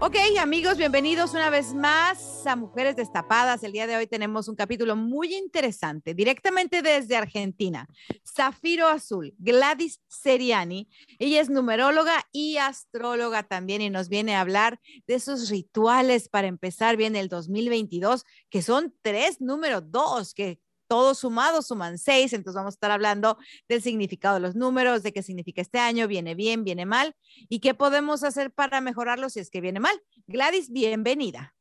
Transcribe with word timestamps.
Ok, 0.00 0.14
amigos, 0.40 0.76
bienvenidos 0.78 1.32
una 1.32 1.50
vez 1.50 1.74
más 1.74 2.46
a 2.46 2.54
Mujeres 2.54 2.94
Destapadas. 2.94 3.64
El 3.64 3.72
día 3.72 3.88
de 3.88 3.96
hoy 3.96 4.06
tenemos 4.06 4.46
un 4.46 4.54
capítulo 4.54 4.94
muy 4.94 5.34
interesante, 5.34 6.14
directamente 6.14 6.82
desde 6.82 7.16
Argentina. 7.16 7.88
Zafiro 8.24 8.86
Azul, 8.86 9.34
Gladys 9.38 10.00
Seriani. 10.06 10.88
Ella 11.18 11.40
es 11.40 11.50
numeróloga 11.50 12.14
y 12.30 12.58
astróloga 12.58 13.42
también 13.42 13.82
y 13.82 13.90
nos 13.90 14.08
viene 14.08 14.36
a 14.36 14.40
hablar 14.40 14.78
de 15.08 15.16
esos 15.16 15.50
rituales 15.50 16.28
para 16.28 16.46
empezar 16.46 16.96
bien 16.96 17.16
el 17.16 17.28
2022, 17.28 18.24
que 18.50 18.62
son 18.62 18.94
tres 19.02 19.40
números 19.40 19.82
dos, 19.90 20.32
que 20.32 20.60
todos 20.88 21.18
sumados 21.18 21.66
suman 21.66 21.98
seis, 21.98 22.32
entonces 22.32 22.56
vamos 22.56 22.74
a 22.74 22.76
estar 22.76 22.90
hablando 22.90 23.38
del 23.68 23.82
significado 23.82 24.34
de 24.34 24.40
los 24.40 24.56
números, 24.56 25.02
de 25.02 25.12
qué 25.12 25.22
significa 25.22 25.60
este 25.60 25.78
año, 25.78 26.08
viene 26.08 26.34
bien, 26.34 26.64
viene 26.64 26.86
mal, 26.86 27.14
y 27.48 27.60
qué 27.60 27.74
podemos 27.74 28.24
hacer 28.24 28.50
para 28.50 28.80
mejorarlo 28.80 29.28
si 29.30 29.40
es 29.40 29.50
que 29.50 29.60
viene 29.60 29.78
mal. 29.78 30.02
Gladys, 30.26 30.70
bienvenida. 30.70 31.54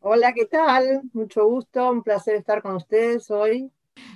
Hola, 0.00 0.32
¿qué 0.32 0.46
tal? 0.46 1.02
Mucho 1.12 1.46
gusto, 1.46 1.90
un 1.90 2.02
placer 2.02 2.34
estar 2.34 2.62
con 2.62 2.76
ustedes 2.76 3.30
hoy. 3.30 3.70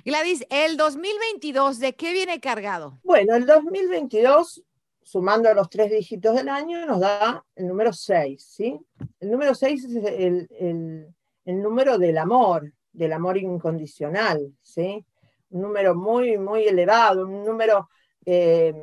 Gladys, 0.05 0.45
el 0.49 0.77
2022, 0.77 1.79
¿de 1.79 1.95
qué 1.95 2.13
viene 2.13 2.39
cargado? 2.39 2.99
Bueno, 3.03 3.35
el 3.35 3.45
2022, 3.45 4.63
sumando 5.01 5.53
los 5.53 5.69
tres 5.69 5.91
dígitos 5.91 6.35
del 6.35 6.49
año, 6.49 6.85
nos 6.85 6.99
da 6.99 7.45
el 7.55 7.67
número 7.67 7.91
6, 7.91 8.43
¿sí? 8.43 8.79
El 9.19 9.31
número 9.31 9.55
6 9.55 9.83
es 9.85 9.95
el, 9.95 10.47
el, 10.57 11.13
el 11.45 11.61
número 11.61 11.97
del 11.97 12.17
amor, 12.17 12.71
del 12.93 13.11
amor 13.11 13.37
incondicional, 13.37 14.55
¿sí? 14.61 15.05
Un 15.49 15.61
número 15.61 15.95
muy, 15.95 16.37
muy 16.37 16.63
elevado, 16.67 17.25
un 17.25 17.43
número 17.43 17.89
eh, 18.25 18.73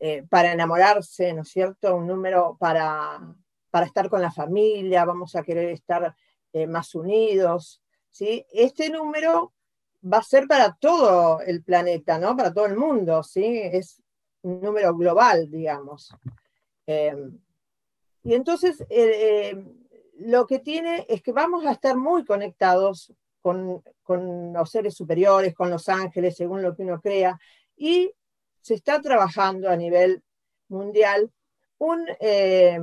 eh, 0.00 0.24
para 0.28 0.52
enamorarse, 0.52 1.32
¿no 1.32 1.42
es 1.42 1.48
cierto? 1.48 1.94
Un 1.94 2.06
número 2.06 2.56
para, 2.58 3.34
para 3.70 3.86
estar 3.86 4.08
con 4.08 4.22
la 4.22 4.32
familia, 4.32 5.04
vamos 5.04 5.36
a 5.36 5.42
querer 5.42 5.70
estar 5.70 6.14
eh, 6.52 6.66
más 6.66 6.94
unidos, 6.94 7.82
¿sí? 8.10 8.44
Este 8.50 8.88
número 8.90 9.52
va 10.02 10.18
a 10.18 10.22
ser 10.22 10.46
para 10.46 10.74
todo 10.74 11.40
el 11.40 11.62
planeta, 11.62 12.18
¿no? 12.18 12.36
Para 12.36 12.52
todo 12.52 12.66
el 12.66 12.76
mundo, 12.76 13.22
¿sí? 13.22 13.44
Es 13.44 14.02
un 14.42 14.60
número 14.60 14.94
global, 14.94 15.50
digamos. 15.50 16.14
y 18.22 18.34
entonces, 18.34 18.84
lo 20.18 20.46
que 20.46 20.58
tiene 20.60 21.04
es 21.08 21.22
que 21.22 21.32
vamos 21.32 21.66
a 21.66 21.72
estar 21.72 21.96
muy 21.96 22.24
conectados 22.24 23.12
con, 24.02 24.52
los 24.52 24.70
seres 24.70 24.94
superiores, 24.94 25.54
con 25.54 25.70
los 25.70 25.88
ángeles, 25.88 26.36
según 26.36 26.62
lo 26.62 26.74
que 26.74 26.82
uno 26.82 27.00
crea, 27.00 27.38
y 27.76 28.12
se 28.60 28.74
está 28.74 29.00
trabajando 29.00 29.70
a 29.70 29.76
nivel 29.76 30.22
mundial 30.68 31.30
un 31.78 32.08
eh, 32.18 32.80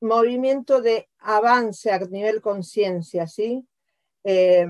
movimiento 0.00 0.80
de 0.80 1.08
avance 1.20 1.92
a 1.92 1.98
nivel 2.00 2.40
conciencia, 2.40 3.28
¿sí? 3.28 3.68
Eh, 4.24 4.66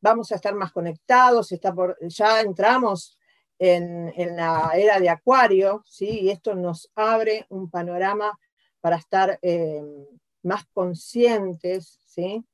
vamos 0.00 0.32
a 0.32 0.34
estar 0.34 0.54
más 0.56 0.72
conectados, 0.72 1.54
ya 2.00 2.40
entramos 2.40 3.16
en, 3.58 4.12
la 4.34 4.72
era 4.74 4.98
de 4.98 5.08
Acuario, 5.08 5.84
¿sí? 5.86 6.22
Y 6.22 6.30
esto 6.30 6.56
nos 6.56 6.90
abre 6.96 7.46
un 7.48 7.70
panorama 7.70 8.36
para 8.80 8.96
estar 8.96 9.38
eh, 9.40 9.84
más 10.42 10.64
conscientes, 10.72 12.00
¿sí? 12.04 12.44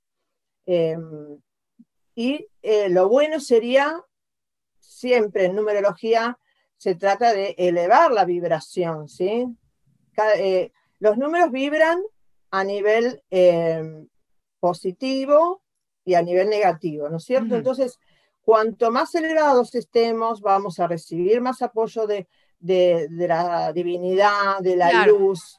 Y 2.18 2.48
eh, 2.62 2.88
lo 2.88 3.08
bueno 3.08 3.38
sería, 3.38 4.04
siempre 4.80 5.44
en 5.44 5.54
numerología, 5.54 6.36
se 6.76 6.96
trata 6.96 7.32
de 7.32 7.54
elevar 7.56 8.10
la 8.10 8.24
vibración, 8.24 9.08
¿sí? 9.08 9.46
Eh, 10.36 10.72
los 10.98 11.16
números 11.16 11.52
vibran 11.52 12.02
a 12.50 12.64
nivel 12.64 13.22
eh, 13.30 14.04
positivo 14.58 15.62
y 16.04 16.14
a 16.14 16.22
nivel 16.22 16.50
negativo, 16.50 17.08
¿no 17.08 17.18
es 17.18 17.24
cierto? 17.24 17.54
Entonces, 17.54 18.00
cuanto 18.42 18.90
más 18.90 19.14
elevados 19.14 19.76
estemos, 19.76 20.40
vamos 20.40 20.80
a 20.80 20.88
recibir 20.88 21.40
más 21.40 21.62
apoyo 21.62 22.08
de, 22.08 22.26
la 22.58 23.72
divinidad, 23.72 24.58
de 24.58 24.74
la 24.74 25.06
luz, 25.06 25.57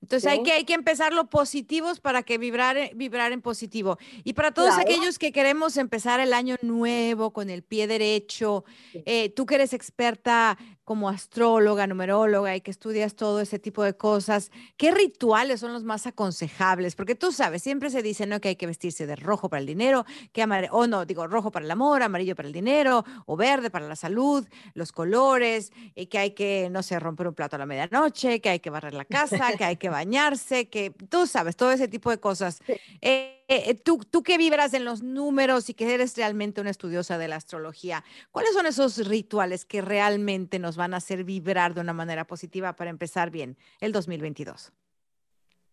entonces 0.00 0.30
hay, 0.30 0.42
que, 0.42 0.52
hay 0.52 0.64
que 0.64 0.74
empezar 0.74 1.12
lo 1.12 1.28
positivos 1.28 2.00
para 2.00 2.22
que 2.22 2.38
vibrar, 2.38 2.76
vibrar 2.94 3.32
en 3.32 3.42
positivo. 3.42 3.98
Y 4.22 4.34
para 4.34 4.52
todos 4.52 4.78
aquellos 4.78 5.18
que 5.18 5.32
queremos 5.32 5.76
empezar 5.76 6.20
el 6.20 6.32
año 6.32 6.56
nuevo 6.62 7.32
con 7.32 7.50
el 7.50 7.62
pie 7.62 7.88
derecho, 7.88 8.64
eh, 8.94 9.30
tú 9.30 9.44
que 9.44 9.56
eres 9.56 9.72
experta 9.72 10.56
como 10.84 11.10
astróloga, 11.10 11.86
numeróloga 11.86 12.56
y 12.56 12.62
que 12.62 12.70
estudias 12.70 13.14
todo 13.14 13.42
ese 13.42 13.58
tipo 13.58 13.82
de 13.82 13.94
cosas, 13.94 14.50
¿qué 14.78 14.90
rituales 14.90 15.60
son 15.60 15.74
los 15.74 15.84
más 15.84 16.06
aconsejables? 16.06 16.96
Porque 16.96 17.14
tú 17.14 17.30
sabes, 17.30 17.62
siempre 17.62 17.90
se 17.90 18.02
dice 18.02 18.24
¿no? 18.24 18.40
que 18.40 18.48
hay 18.48 18.56
que 18.56 18.66
vestirse 18.66 19.06
de 19.06 19.14
rojo 19.14 19.50
para 19.50 19.60
el 19.60 19.66
dinero, 19.66 20.06
que 20.32 20.42
o 20.70 20.86
no, 20.86 21.04
digo 21.04 21.26
rojo 21.26 21.50
para 21.50 21.66
el 21.66 21.70
amor, 21.70 22.02
amarillo 22.02 22.34
para 22.34 22.48
el 22.48 22.54
dinero, 22.54 23.04
o 23.26 23.36
verde 23.36 23.68
para 23.68 23.86
la 23.86 23.96
salud, 23.96 24.48
los 24.72 24.92
colores, 24.92 25.72
y 25.94 26.06
que 26.06 26.18
hay 26.18 26.30
que, 26.30 26.70
no 26.70 26.82
sé, 26.82 26.98
romper 26.98 27.28
un 27.28 27.34
plato 27.34 27.56
a 27.56 27.58
la 27.58 27.66
medianoche, 27.66 28.40
que 28.40 28.48
hay 28.48 28.60
que 28.60 28.70
barrer 28.70 28.94
la 28.94 29.04
casa, 29.04 29.52
que 29.58 29.64
hay 29.64 29.76
que 29.76 29.87
bañarse, 29.88 30.68
que 30.68 30.90
tú 30.90 31.26
sabes, 31.26 31.56
todo 31.56 31.72
ese 31.72 31.88
tipo 31.88 32.10
de 32.10 32.18
cosas. 32.18 32.60
Eh, 33.00 33.44
eh, 33.48 33.74
tú, 33.74 33.98
tú 33.98 34.22
que 34.22 34.38
vibras 34.38 34.74
en 34.74 34.84
los 34.84 35.02
números 35.02 35.70
y 35.70 35.74
que 35.74 35.92
eres 35.92 36.16
realmente 36.16 36.60
una 36.60 36.70
estudiosa 36.70 37.18
de 37.18 37.28
la 37.28 37.36
astrología, 37.36 38.04
¿cuáles 38.30 38.52
son 38.52 38.66
esos 38.66 39.06
rituales 39.08 39.64
que 39.64 39.80
realmente 39.80 40.58
nos 40.58 40.76
van 40.76 40.94
a 40.94 40.98
hacer 40.98 41.24
vibrar 41.24 41.74
de 41.74 41.80
una 41.80 41.92
manera 41.92 42.26
positiva 42.26 42.74
para 42.74 42.90
empezar 42.90 43.30
bien 43.30 43.56
el 43.80 43.92
2022? 43.92 44.72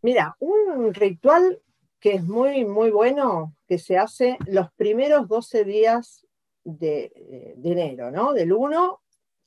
Mira, 0.01 0.35
un 0.39 0.93
ritual 0.93 1.61
que 1.99 2.13
es 2.13 2.23
muy, 2.23 2.65
muy 2.65 2.91
bueno, 2.91 3.55
que 3.67 3.79
se 3.79 3.97
hace 3.97 4.37
los 4.45 4.71
primeros 4.73 5.27
12 5.27 5.63
días 5.63 6.25
de, 6.63 7.55
enero, 7.63 8.11
¿no? 8.11 8.33
Del 8.33 8.53
1 8.53 9.01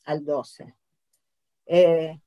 al 0.04 0.24
12. 0.24 0.74
Eh, 1.66 2.20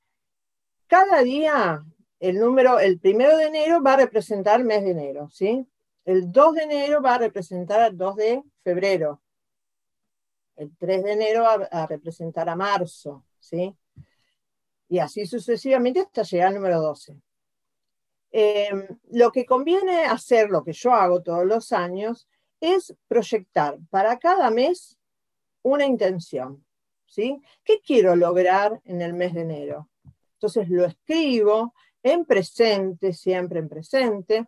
cada 0.88 1.22
día, 1.24 1.84
el 2.22 2.40
número, 2.40 2.80
el 2.80 3.00
primero 3.00 3.36
de 3.36 3.46
enero 3.46 3.82
va 3.82 3.94
a 3.94 3.98
representar 3.98 4.60
el 4.60 4.66
mes 4.66 4.84
de 4.84 4.92
enero, 4.92 5.28
¿sí? 5.30 5.68
El 6.06 6.32
2 6.32 6.54
de 6.54 6.64
enero 6.64 7.02
va 7.02 7.16
a 7.16 7.18
representar 7.18 7.82
al 7.82 7.98
2 7.98 8.16
de 8.16 8.44
febrero. 8.64 9.22
El 10.56 10.76
3 10.78 11.04
de 11.04 11.12
enero 11.14 11.42
va 11.42 11.54
a 11.72 11.88
representar 11.88 12.48
a 12.48 12.56
marzo, 12.56 13.26
¿sí? 13.40 13.76
Y 14.88 15.00
así 15.00 15.26
sucesivamente 15.26 16.02
hasta 16.02 16.22
llegar 16.22 16.50
al 16.50 16.56
número 16.56 16.80
12. 16.80 17.20
Em, 18.32 18.88
lo 19.10 19.32
que 19.32 19.46
conviene 19.46 20.06
hacer, 20.06 20.50
lo 20.50 20.64
que 20.64 20.74
yo 20.74 20.94
hago 20.94 21.24
todos 21.24 21.46
los 21.46 21.72
años, 21.72 22.28
es 22.60 22.94
proyectar 23.08 23.80
para 23.90 24.20
cada 24.20 24.52
mes 24.52 25.00
una 25.64 25.86
intención. 25.86 26.64
¿sí? 27.08 27.42
¿Qué 27.64 27.82
quiero 27.82 28.16
lograr 28.16 28.80
en 28.86 29.02
el 29.02 29.14
mes 29.14 29.34
de 29.34 29.42
enero? 29.42 29.90
Entonces 30.36 30.70
lo 30.70 30.86
escribo 30.86 31.74
en 32.04 32.26
presente, 32.26 33.14
siempre 33.14 33.60
en 33.60 33.70
presente, 33.70 34.48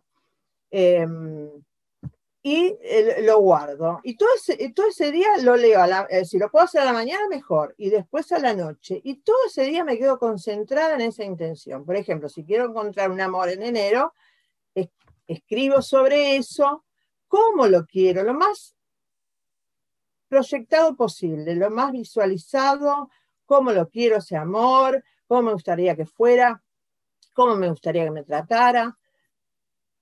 Em, 0.76 1.62
y 2.42 2.76
lo 3.22 3.38
guardo. 3.38 4.00
Y 4.02 4.16
todo 4.16 4.28
ese, 4.34 4.70
todo 4.70 4.88
ese 4.88 5.12
día 5.12 5.28
lo 5.40 5.56
leo, 5.56 5.80
eh, 6.08 6.24
si 6.24 6.36
lo 6.36 6.50
puedo 6.50 6.64
hacer 6.64 6.80
a 6.80 6.86
la 6.86 6.92
mañana, 6.92 7.28
mejor, 7.28 7.76
y 7.78 7.90
después 7.90 8.32
a 8.32 8.40
la 8.40 8.54
noche. 8.54 9.00
Y 9.04 9.20
todo 9.22 9.36
ese 9.46 9.62
día 9.62 9.84
me 9.84 9.96
quedo 9.96 10.18
concentrada 10.18 10.96
en 10.96 11.02
esa 11.02 11.22
intención. 11.22 11.86
Por 11.86 11.94
ejemplo, 11.94 12.28
si 12.28 12.44
quiero 12.44 12.64
encontrar 12.66 13.12
un 13.12 13.20
amor 13.20 13.50
en 13.50 13.62
enero, 13.62 14.14
escribo 15.28 15.80
sobre 15.80 16.36
eso, 16.36 16.84
cómo 17.28 17.68
lo 17.68 17.86
quiero, 17.86 18.24
lo 18.24 18.34
más 18.34 18.74
proyectado 20.26 20.96
posible, 20.96 21.54
lo 21.54 21.70
más 21.70 21.92
visualizado, 21.92 23.10
cómo 23.46 23.70
lo 23.70 23.88
quiero 23.88 24.16
ese 24.16 24.36
amor, 24.36 25.04
cómo 25.28 25.42
me 25.42 25.52
gustaría 25.52 25.94
que 25.94 26.04
fuera, 26.04 26.60
cómo 27.34 27.56
me 27.56 27.68
gustaría 27.68 28.04
que 28.04 28.10
me 28.10 28.22
tratara 28.24 28.96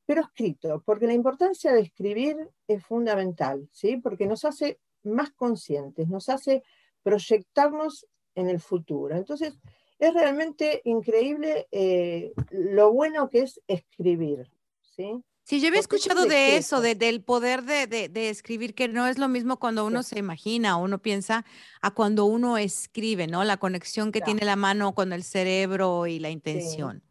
pero 0.05 0.23
escrito, 0.23 0.82
porque 0.84 1.06
la 1.06 1.12
importancia 1.14 1.73
de 1.73 1.81
escribir 1.81 2.37
es 2.67 2.84
fundamental, 2.84 3.69
¿sí? 3.73 3.96
porque 3.96 4.26
nos 4.26 4.44
hace 4.44 4.81
más 5.05 5.31
conscientes, 5.31 6.08
nos 6.08 6.29
hace 6.29 6.62
proyectarnos 7.02 8.06
en 8.34 8.49
el 8.49 8.61
futuro. 8.61 9.17
Entonces, 9.17 9.55
es 9.99 10.12
realmente 10.12 10.82
increíble 10.84 11.69
eh, 11.70 12.32
lo 12.50 12.93
bueno 12.93 13.31
que 13.31 13.43
es 13.43 13.61
escribir. 13.69 14.50
¿sí? 14.82 15.23
Sí, 15.44 15.61
yo 15.61 15.69
había 15.69 15.81
escuchado 15.81 16.25
de 16.26 16.56
eso, 16.56 16.81
de- 16.81 16.94
del 16.96 17.23
poder 17.23 17.62
de, 17.62 17.87
de- 17.87 18.08
de 18.08 18.28
escribir, 18.28 18.75
que 18.75 18.88
no 18.88 19.06
es 19.06 19.19
lo 19.19 19.28
mismo 19.28 19.58
cuando 19.58 19.87
uno 19.87 20.02
se 20.02 20.19
imagina, 20.19 20.76
uno 20.76 20.99
piensa, 21.00 21.44
a 21.81 21.93
cuando 21.93 22.25
uno 22.25 22.58
escribe, 22.58 23.28
¿no? 23.28 23.44
La 23.44 23.56
conexión 23.56 24.11
que 24.12 24.19
Claro. 24.20 24.32
tiene 24.32 24.46
la 24.46 24.56
mano 24.56 24.94
con 24.94 25.12
el 25.12 25.23
cerebro 25.23 26.06
y 26.06 26.19
la 26.19 26.31
intención. 26.31 27.02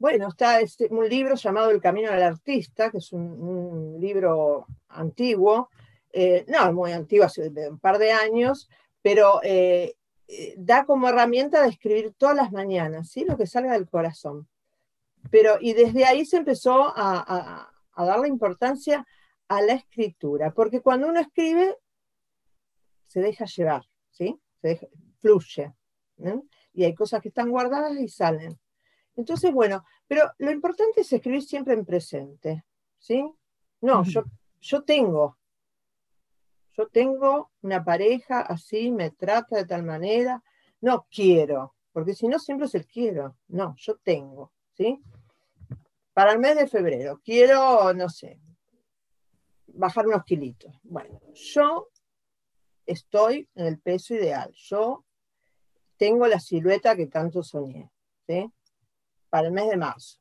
Bueno, 0.00 0.28
está 0.28 0.60
este- 0.60 0.88
un 0.90 1.06
libro 1.06 1.34
llamado 1.34 1.70
El 1.70 1.80
Camino 1.82 2.10
del 2.10 2.22
Artista, 2.22 2.90
que 2.90 2.96
es 2.98 3.12
un, 3.12 3.98
libro 4.00 4.66
antiguo, 4.88 5.68
eh, 6.10 6.42
no, 6.48 6.72
muy 6.72 6.92
antiguo, 6.92 7.26
hace 7.26 7.48
un 7.68 7.78
par 7.78 7.98
de 7.98 8.10
años, 8.10 8.66
pero 9.02 9.40
eh, 9.42 9.94
eh, 10.26 10.54
da 10.56 10.86
como 10.86 11.06
herramienta 11.10 11.62
de 11.62 11.68
escribir 11.68 12.14
todas 12.16 12.34
las 12.34 12.50
mañanas, 12.50 13.10
¿sí? 13.10 13.26
Lo 13.26 13.36
que 13.36 13.46
salga 13.46 13.74
del 13.74 13.90
corazón. 13.90 14.48
Pero, 15.30 15.58
y 15.60 15.74
desde 15.74 16.06
ahí 16.06 16.24
se 16.24 16.38
empezó 16.38 16.84
a, 16.84 16.92
a, 16.96 17.70
a 17.92 18.04
darle 18.06 18.28
importancia 18.28 19.06
a 19.48 19.60
la 19.60 19.74
escritura, 19.74 20.50
porque 20.54 20.80
cuando 20.80 21.08
uno 21.08 21.20
escribe, 21.20 21.76
se 23.06 23.20
deja 23.20 23.44
llevar, 23.44 23.82
¿sí? 24.10 24.40
Se 24.62 24.68
deja- 24.68 24.86
fluye. 25.18 25.74
Y 26.72 26.84
hay 26.84 26.94
cosas 26.94 27.20
que 27.20 27.28
están 27.28 27.50
guardadas 27.50 27.98
y 27.98 28.08
salen. 28.08 28.58
Entonces, 29.16 29.52
bueno, 29.52 29.84
pero 30.06 30.30
lo 30.38 30.50
importante 30.50 31.02
es 31.02 31.12
escribir 31.12 31.42
siempre 31.42 31.74
en 31.74 31.84
presente, 31.84 32.64
¿sí? 32.98 33.24
No, 33.80 34.04
yo, 34.04 34.24
yo 34.60 34.82
tengo, 34.82 35.38
yo 36.74 36.88
tengo 36.88 37.50
una 37.62 37.84
pareja 37.84 38.40
así, 38.40 38.90
me 38.90 39.10
trata 39.10 39.56
de 39.56 39.66
tal 39.66 39.82
manera, 39.82 40.42
no 40.80 41.06
quiero, 41.10 41.74
porque 41.92 42.14
si 42.14 42.28
no 42.28 42.38
siempre 42.38 42.66
es 42.66 42.74
el 42.74 42.86
quiero, 42.86 43.36
no, 43.48 43.74
yo 43.76 43.96
tengo, 43.98 44.52
¿sí? 44.72 45.02
Para 46.12 46.32
el 46.32 46.38
mes 46.38 46.56
de 46.56 46.68
febrero, 46.68 47.20
quiero, 47.24 47.92
no 47.94 48.08
sé, 48.08 48.40
bajar 49.66 50.06
unos 50.06 50.24
kilitos. 50.24 50.74
Bueno, 50.82 51.20
yo 51.34 51.88
estoy 52.86 53.48
en 53.54 53.66
el 53.66 53.78
peso 53.78 54.14
ideal, 54.14 54.52
yo 54.54 55.04
tengo 55.96 56.26
la 56.26 56.40
silueta 56.40 56.96
que 56.96 57.06
tanto 57.06 57.42
soñé, 57.42 57.90
¿sí? 58.26 58.50
Para 59.30 59.46
el 59.46 59.52
mes 59.52 59.68
de 59.70 59.76
marzo. 59.76 60.18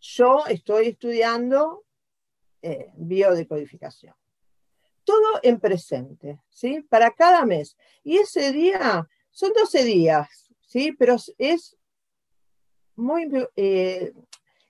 Yo 0.00 0.46
estoy 0.46 0.88
estudiando 0.88 1.84
eh, 2.62 2.90
biodecodificación. 2.96 4.14
Todo 5.04 5.40
en 5.42 5.58
presente, 5.58 6.40
¿sí? 6.50 6.82
Para 6.82 7.10
cada 7.12 7.44
mes. 7.44 7.76
Y 8.04 8.18
ese 8.18 8.52
día, 8.52 9.08
son 9.30 9.52
12 9.52 9.84
días, 9.84 10.52
¿sí? 10.60 10.92
Pero 10.92 11.16
es 11.38 11.76
muy, 12.96 13.28
eh, 13.56 14.12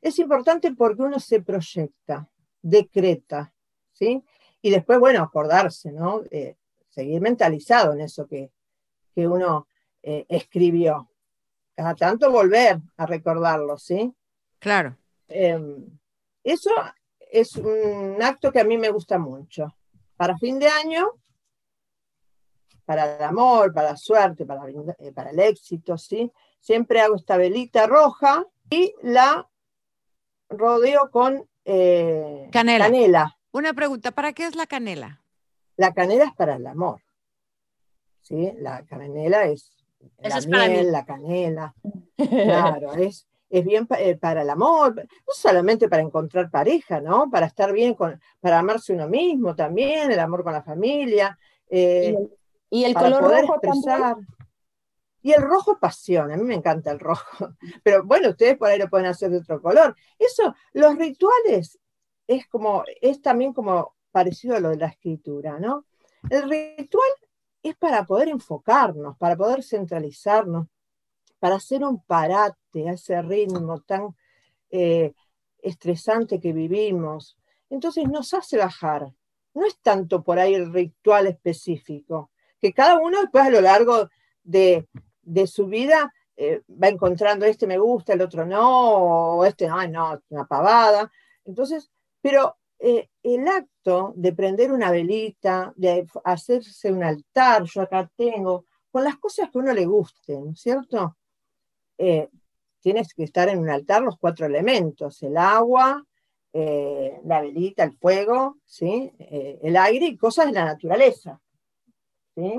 es 0.01 0.19
importante 0.19 0.73
porque 0.75 1.03
uno 1.03 1.19
se 1.19 1.41
proyecta, 1.41 2.29
decreta, 2.63 3.53
¿sí? 3.93 4.23
Y 4.63 4.71
después, 4.71 4.99
bueno, 4.99 5.23
acordarse, 5.23 5.93
¿no? 5.93 6.23
Eh, 6.31 6.57
seguir 6.89 7.21
mentalizado 7.21 7.93
en 7.93 8.03
eso 8.03 8.27
que, 8.27 8.51
que 9.15 9.27
uno 9.27 9.67
escribió. 10.03 11.11
Cada 11.79 11.95
tanto 11.95 12.33
volver 12.33 12.81
a 12.97 13.07
recordarlo, 13.07 13.79
¿sí? 13.79 14.13
Claro. 14.59 14.97
Eh, 15.29 15.57
eso 16.43 16.71
es 17.31 17.55
un 17.55 18.21
acto 18.21 18.51
que 18.51 18.59
a 18.59 18.65
mí 18.65 18.77
me 18.77 18.91
gusta 18.91 19.17
mucho. 19.17 19.77
Para 20.17 20.37
fin 20.39 20.59
de 20.59 20.67
año, 20.67 21.07
para 22.85 23.15
el 23.15 23.23
amor, 23.23 23.73
para 23.73 23.91
la 23.91 23.97
suerte, 23.97 24.45
para, 24.45 24.63
eh, 24.69 25.13
para 25.13 25.31
el 25.31 25.39
éxito, 25.39 25.97
¿sí? 25.97 26.33
Siempre 26.59 27.01
hago 27.01 27.15
esta 27.15 27.37
velita 27.37 27.87
roja 27.87 28.45
y 28.69 28.93
la 29.03 29.49
rodeo 30.49 31.13
con 31.13 31.49
eh, 31.65 32.49
Canela. 32.51 32.87
canela. 32.87 33.39
Una 33.53 33.73
pregunta, 33.73 34.11
¿para 34.11 34.33
qué 34.33 34.47
es 34.47 34.57
la 34.57 34.67
canela? 34.67 35.23
La 35.77 35.95
canela 35.95 36.25
es 36.25 36.35
para 36.35 36.57
el 36.57 36.67
amor. 36.67 37.01
¿sí? 38.23 38.53
La 38.57 38.85
canela 38.85 39.45
es 39.45 39.78
Eso 40.19 40.29
la 40.29 40.39
es 40.39 40.47
para 40.47 40.69
miel, 40.69 40.87
mí. 40.87 40.93
la 40.93 41.05
canela. 41.05 41.75
Claro, 42.17 42.93
es, 42.95 43.27
es 43.51 43.65
bien 43.65 43.87
pa- 43.87 44.01
eh, 44.01 44.17
para 44.17 44.43
el 44.43 44.51
amor, 44.51 44.95
no 44.97 45.33
solamente 45.35 45.89
para 45.89 46.03
encontrar 46.03 46.51
pareja, 46.51 47.01
¿no? 47.01 47.29
Para 47.31 47.47
estar 47.47 47.73
bien, 47.73 47.95
con, 47.95 48.21
para 48.41 48.59
amarse 48.59 48.93
uno 48.93 49.09
mismo 49.09 49.55
también, 49.55 50.11
el 50.13 50.19
amor 50.21 50.43
con 50.45 50.53
la 50.53 50.63
familia, 50.63 51.39
eh, 51.71 52.13
Y 52.13 52.17
el, 52.17 52.31
y 52.71 52.85
el 52.85 52.95
para 52.95 53.07
color 53.07 53.23
poder 53.25 53.41
rojo 53.43 53.61
también. 53.61 54.27
Y 55.21 55.33
el 55.33 55.43
rojo 55.43 55.73
es 55.73 55.79
pasión, 55.79 56.31
a 56.31 56.37
mí 56.37 56.45
me 56.45 56.55
encanta 56.55 56.91
el 56.91 57.01
rojo, 57.01 57.49
pero 57.83 58.05
bueno, 58.05 58.31
ustedes 58.31 58.57
por 58.57 58.69
ahí 58.69 58.79
lo 58.79 58.89
pueden 58.89 59.07
hacer 59.07 59.31
de 59.31 59.39
otro 59.39 59.61
color. 59.61 59.97
Eso, 60.19 60.55
los 60.73 60.97
rituales 60.97 61.79
es 62.27 62.47
como, 62.47 62.85
es 63.01 63.21
también 63.21 63.53
como 63.53 63.97
parecido 64.13 64.57
a 64.57 64.61
lo 64.61 64.71
de 64.71 64.77
la 64.77 64.87
escritura, 64.87 65.59
¿no? 65.59 65.87
El 66.31 66.49
ritual 66.49 67.11
es 67.63 67.77
para 67.77 68.05
poder 68.05 68.29
enfocarnos, 68.29 69.17
para 69.19 69.37
poder 69.37 69.63
centralizarnos, 69.63 70.69
para 71.39 71.57
hacer 71.57 71.85
un 71.85 72.03
parate 72.03 72.89
a 72.89 72.93
ese 72.93 73.21
ritmo 73.23 73.81
tan 73.81 74.17
eh, 74.71 75.13
estresante 75.63 76.41
que 76.41 76.53
vivimos. 76.53 77.37
Entonces 77.71 78.09
nos 78.09 78.35
hace 78.35 78.57
bajar. 78.57 79.13
No 79.55 79.67
es 79.67 79.79
tanto 79.81 80.23
por 80.23 80.39
ahí 80.39 80.55
el 80.55 80.73
ritual 80.73 81.27
específico, 81.27 82.31
que 82.61 82.73
cada 82.73 82.99
uno 82.99 83.21
después 83.21 83.45
a 83.45 83.51
lo 83.51 83.61
largo 83.61 84.09
de, 84.43 84.89
de 85.23 85.47
su 85.47 85.67
vida 85.67 86.13
eh, 86.37 86.63
va 86.71 86.89
encontrando 86.89 87.45
este 87.47 87.67
me 87.67 87.79
gusta, 87.79 88.13
el 88.13 88.23
otro 88.23 88.47
no, 88.47 89.39
o 89.39 89.45
este, 89.45 89.69
ay 89.69 89.91
no, 89.91 90.21
una 90.29 90.47
pavada. 90.47 91.11
Entonces, 91.45 91.91
pero 92.21 92.57
eh, 92.79 93.09
el 93.23 93.49
acto 93.49 94.13
de 94.17 94.33
prender 94.33 94.73
una 94.73 94.91
velita, 94.91 95.73
de 95.77 96.07
hacerse 96.25 96.93
un 96.93 97.03
altar, 97.03 97.65
yo 97.65 97.83
acá 97.83 98.11
tengo, 98.17 98.67
con 98.91 99.05
las 99.05 99.17
cosas 99.17 99.51
que 99.51 99.59
uno 99.59 99.73
le 99.73 99.85
gusten, 99.85 100.45
¿no 100.45 100.51
es 100.53 100.61
cierto? 100.61 101.17
Eh, 101.99 102.29
tienes 102.81 103.13
que 103.15 103.25
estar 103.25 103.49
en 103.49 103.59
un 103.59 103.71
altar 103.71 104.03
los 104.03 104.19
cuatro 104.19 104.47
elementos, 104.47 105.23
el 105.23 105.37
agua, 105.37 106.05
eh, 106.53 107.21
la 107.25 107.41
velita, 107.41 107.83
el 107.83 107.93
fuego, 107.99 108.59
¿sí? 108.65 109.13
El 109.19 109.77
aire 109.77 110.07
y 110.07 110.17
cosas 110.17 110.47
de 110.47 110.53
la 110.53 110.65
naturaleza. 110.65 111.41
¿sí? 112.35 112.55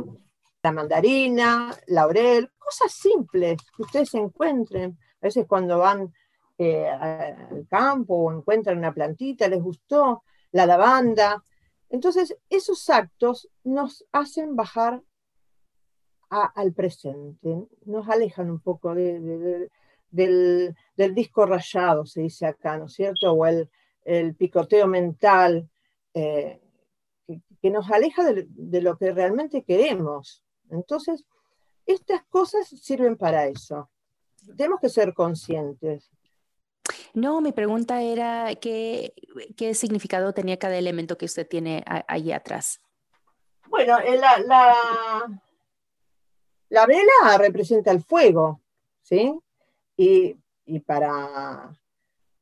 La 0.62 0.72
mandarina, 0.72 1.75
laurel, 1.88 2.51
cosas 2.57 2.92
simples 2.92 3.57
que 3.75 3.81
ustedes 3.81 4.13
encuentren. 4.13 4.98
A 5.22 5.27
veces 5.27 5.45
cuando 5.48 5.80
van 5.80 6.13
eh, 6.59 6.88
al 6.88 7.65
campo 7.69 8.15
o 8.15 8.31
encuentran 8.31 8.77
una 8.77 8.94
plantita, 8.94 9.47
les 9.47 9.61
gustó, 9.63 10.23
la 10.51 10.65
lavanda. 10.67 11.44
Entonces, 11.89 12.38
esos 12.50 12.88
actos 12.89 13.50
nos 13.63 14.06
hacen 14.11 14.56
bajar 14.56 15.01
al 16.29 16.73
presente, 16.73 17.65
nos 17.85 18.07
alejan 18.07 18.51
un 18.51 18.59
poco 18.59 18.94
de- 18.94 19.19
de- 19.19 19.38
de- 19.39 19.69
del, 20.11 20.75
del 20.95 21.15
disco 21.15 21.45
rayado, 21.45 22.05
se 22.05 22.22
dice 22.22 22.45
acá, 22.45 22.77
¿no 22.77 22.86
es 22.86 22.93
cierto? 22.93 23.31
O 23.31 23.45
el, 23.48 23.67
el 24.05 24.36
picoteo 24.36 24.86
mental, 24.88 25.67
eh, 26.13 26.60
que, 27.25 27.41
que 27.62 27.69
nos 27.72 27.89
aleja 27.89 28.24
de 28.34 28.81
lo 28.81 28.98
que 28.98 29.12
realmente 29.12 29.63
queremos. 29.63 30.43
Entonces, 30.69 31.25
estas 31.86 32.24
cosas 32.25 32.67
sirven 32.67 33.17
para 33.17 33.48
eso. 33.48 33.89
Tenemos 34.55 34.79
que 34.79 34.89
ser 34.89 35.13
conscientes. 35.13 36.12
No, 37.13 37.41
mi 37.41 37.51
pregunta 37.51 38.01
era 38.01 38.53
qué, 38.55 39.13
qué 39.58 39.74
significado 39.74 40.34
tenía 40.34 40.58
cada 40.58 40.77
elemento 40.77 41.17
que 41.17 41.25
usted 41.25 41.48
tiene 41.48 41.84
a- 41.86 42.05
ahí 42.08 42.31
atrás. 42.31 42.79
Bueno, 43.67 44.00
eh, 44.00 44.17
la, 44.17 44.39
la, 44.39 45.41
la 46.69 46.86
vela 46.86 47.38
representa 47.38 47.91
el 47.91 48.03
fuego, 48.03 48.62
¿sí? 49.03 49.34
Y, 49.98 50.36
y 50.65 50.79
para, 50.79 51.75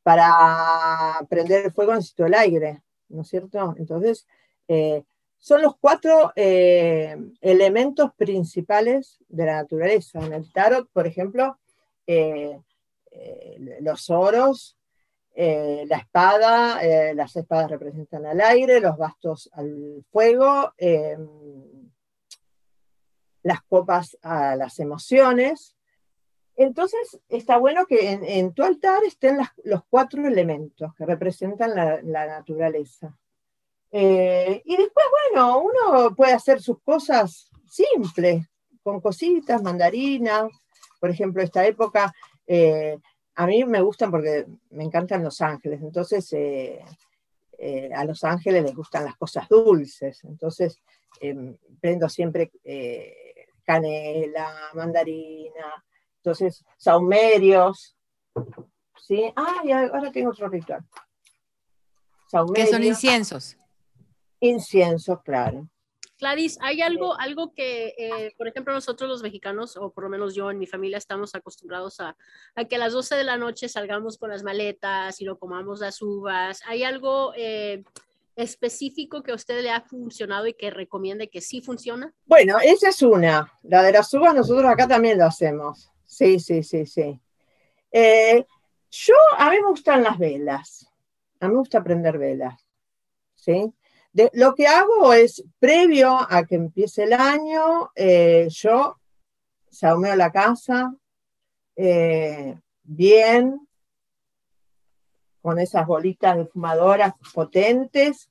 para 0.03 1.19
prender 1.29 1.65
el 1.65 1.71
fuego 1.73 1.93
necesito 1.95 2.25
el 2.25 2.33
aire, 2.33 2.81
¿no 3.09 3.21
es 3.23 3.27
cierto? 3.29 3.75
Entonces, 3.77 4.27
eh, 4.67 5.03
son 5.39 5.61
los 5.61 5.75
cuatro 5.77 6.31
eh, 6.35 7.15
elementos 7.41 8.11
principales 8.15 9.17
de 9.27 9.45
la 9.45 9.55
naturaleza. 9.57 10.19
En 10.25 10.33
el 10.33 10.51
tarot, 10.51 10.89
por 10.91 11.07
ejemplo, 11.07 11.57
eh, 13.11 13.77
los 13.81 14.09
oros, 14.09 14.77
eh, 15.39 15.85
la 15.87 15.97
espada, 15.97 16.83
eh, 16.83 17.13
las 17.13 17.35
espadas 17.35 17.69
representan 17.69 18.25
al 18.25 18.41
aire, 18.41 18.79
los 18.79 18.97
bastos 18.97 19.51
al 19.53 20.03
fuego, 20.11 20.73
eh, 20.79 21.15
las 23.43 23.61
copas 23.69 24.17
a 24.23 24.55
las 24.55 24.79
emociones. 24.79 25.75
Entonces, 26.55 27.19
está 27.29 27.59
bueno 27.59 27.85
que 27.85 28.13
en, 28.13 28.51
tu 28.55 28.63
altar 28.63 29.03
estén 29.03 29.37
los 29.63 29.81
cuatro 29.87 30.25
elementos 30.25 30.95
que 30.95 31.05
representan 31.05 31.75
la, 31.75 32.01
la 32.01 32.25
naturaleza. 32.25 33.15
Y 33.91 34.75
después, 34.75 35.05
bueno, 35.31 35.59
uno 35.59 36.15
puede 36.15 36.33
hacer 36.33 36.59
sus 36.61 36.81
cosas 36.81 37.51
simples, 37.69 38.43
con 38.81 38.99
cositas, 39.01 39.61
mandarinas. 39.61 40.49
Por 40.99 41.11
ejemplo, 41.11 41.43
esta 41.43 41.63
época 41.63 42.11
eh, 42.47 42.97
a 43.35 43.45
mí 43.45 43.63
me 43.65 43.81
gustan 43.81 44.09
porque 44.09 44.45
me 44.71 44.83
encantan 44.83 45.23
Los 45.23 45.41
Ángeles, 45.41 45.81
entonces 45.81 46.31
eh, 46.33 46.83
eh, 47.57 47.91
a 47.93 48.03
Los 48.05 48.23
Ángeles 48.23 48.63
les 48.63 48.75
gustan 48.75 49.05
las 49.05 49.15
cosas 49.17 49.47
dulces, 49.47 50.23
entonces 50.23 50.81
em, 51.21 51.55
prendo 51.79 52.09
siempre 52.09 52.51
canela, 53.63 54.71
mandarina, 54.73 55.83
entonces 56.17 56.65
saumerios, 56.77 57.97
¿sí? 58.97 59.31
Ah, 59.35 59.61
y 59.63 59.71
ahora 59.71 60.11
tengo 60.11 60.31
otro 60.31 60.47
ritual. 60.47 60.83
¿Qué 62.53 62.67
son 62.67 62.83
inciensos? 62.83 63.57
Inciensos, 64.39 65.21
claro. 65.21 65.67
Gladys, 66.19 66.57
¿hay 66.61 66.81
algo, 66.81 67.19
algo 67.19 67.53
que, 67.53 67.93
eh, 67.97 68.33
por 68.37 68.47
ejemplo, 68.47 68.73
nosotros 68.73 69.09
los 69.09 69.21
mexicanos, 69.21 69.77
o 69.77 69.91
por 69.91 70.05
lo 70.05 70.09
menos 70.09 70.33
yo 70.33 70.49
en 70.49 70.57
mi 70.57 70.65
familia, 70.65 70.97
estamos 70.97 71.35
acostumbrados 71.35 71.99
a, 71.99 72.15
que 72.67 72.75
a 72.75 72.79
las 72.79 72.93
12 72.93 73.15
de 73.15 73.23
la 73.23 73.37
noche 73.37 73.69
salgamos 73.69 74.17
con 74.17 74.31
las 74.31 74.43
maletas 74.43 75.21
y 75.21 75.25
lo 75.25 75.37
comamos 75.37 75.79
las 75.79 76.01
uvas? 76.01 76.61
¿Hay 76.65 76.83
algo 76.83 77.33
eh, 77.35 77.83
específico 78.35 79.21
que 79.21 79.31
a 79.31 79.35
usted 79.35 79.61
le 79.61 79.69
ha 79.69 79.81
funcionado 79.81 80.47
y 80.47 80.53
que 80.53 80.71
recomiende 80.71 81.29
que 81.29 81.41
sí 81.41 81.61
funciona? 81.61 82.13
Bueno, 82.25 82.57
esa 82.63 82.89
es 82.89 83.01
una. 83.03 83.51
La 83.63 83.83
de 83.83 83.91
las 83.91 84.11
uvas 84.13 84.33
nosotros 84.33 84.65
acá 84.65 84.87
también 84.87 85.19
lo 85.19 85.25
hacemos. 85.25 85.91
Sí, 86.05 86.39
sí, 86.39 86.63
sí, 86.63 86.85
sí. 86.85 87.19
Eh, 87.91 88.45
yo, 88.89 89.15
a 89.37 89.49
mí 89.51 89.57
me 89.57 89.69
gustan 89.69 90.03
las 90.03 90.17
velas. 90.17 90.87
A 91.39 91.47
mí 91.47 91.53
me 91.53 91.59
gusta 91.59 91.83
prender 91.83 92.17
velas. 92.17 92.55
¿Sí? 93.35 93.71
Lo 94.33 94.55
que 94.55 94.67
hago 94.67 95.13
es, 95.13 95.43
previo 95.59 96.17
a 96.29 96.45
que 96.45 96.55
empiece 96.55 97.03
el 97.03 97.13
año, 97.13 97.91
eh, 97.95 98.47
yo 98.49 98.97
saumeo 99.69 100.15
la 100.15 100.31
casa 100.31 100.95
eh, 101.75 102.57
bien, 102.83 103.67
con 105.41 105.59
esas 105.59 105.85
bolitas 105.87 106.35
de 106.35 106.45
fumadoras 106.45 107.13
potentes 107.33 108.29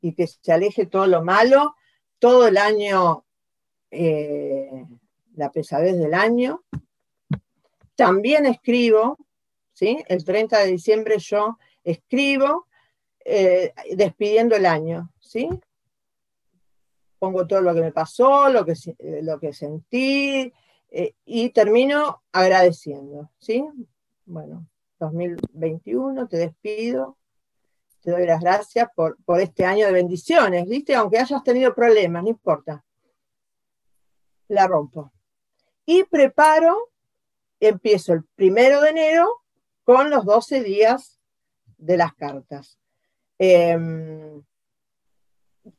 y 0.00 0.14
que 0.14 0.26
se 0.26 0.52
aleje 0.52 0.86
todo 0.86 1.06
lo 1.06 1.22
malo. 1.22 1.74
Todo 2.18 2.48
el 2.48 2.56
año, 2.56 3.26
eh, 3.90 4.86
la 5.34 5.50
pesadez 5.50 5.98
del 5.98 6.14
año. 6.14 6.62
También 7.94 8.46
escribo, 8.46 9.18
¿sí? 9.74 10.02
El 10.08 10.24
30 10.24 10.60
de 10.60 10.66
diciembre 10.68 11.18
yo 11.18 11.58
escribo 11.84 12.65
despidiendo 13.96 14.54
el 14.56 14.66
año. 14.66 15.10
¿sí? 15.26 15.48
Pongo 17.18 17.46
todo 17.46 17.60
lo 17.60 17.74
que 17.74 17.80
me 17.80 17.92
pasó, 17.92 18.48
lo 18.48 18.64
que, 18.64 18.74
eh, 18.98 19.20
lo 19.22 19.38
que 19.40 19.52
sentí 19.52 20.52
eh, 20.90 21.14
y 21.24 21.50
termino 21.50 22.22
agradeciendo, 22.32 23.30
¿sí? 23.38 23.64
Bueno, 24.24 24.66
2021, 24.98 26.28
te 26.28 26.36
despido, 26.36 27.16
te 28.00 28.10
doy 28.10 28.26
las 28.26 28.40
gracias 28.40 28.88
por, 28.94 29.16
por 29.24 29.40
este 29.40 29.64
año 29.64 29.86
de 29.86 29.92
bendiciones, 29.92 30.68
¿viste? 30.68 30.94
Aunque 30.94 31.18
hayas 31.18 31.42
tenido 31.42 31.74
problemas, 31.74 32.22
no 32.22 32.30
importa. 32.30 32.84
La 34.48 34.66
rompo. 34.66 35.12
Y 35.84 36.04
preparo, 36.04 36.90
empiezo 37.60 38.12
el 38.12 38.24
primero 38.34 38.80
de 38.80 38.90
enero 38.90 39.28
con 39.84 40.10
los 40.10 40.24
12 40.24 40.62
días 40.62 41.18
de 41.78 41.96
las 41.96 42.14
cartas. 42.14 42.78
Em, 43.38 44.42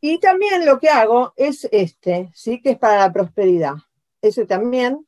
y 0.02 0.20
también 0.20 0.66
lo 0.66 0.80
que 0.80 0.90
hago 0.90 1.34
es 1.36 1.68
este, 1.72 2.30
¿sí? 2.34 2.62
que 2.62 2.72
es 2.72 2.78
para 2.78 3.00
la 3.00 3.14
prosperidad. 3.14 3.76
Ese 4.22 4.46
también, 4.46 5.06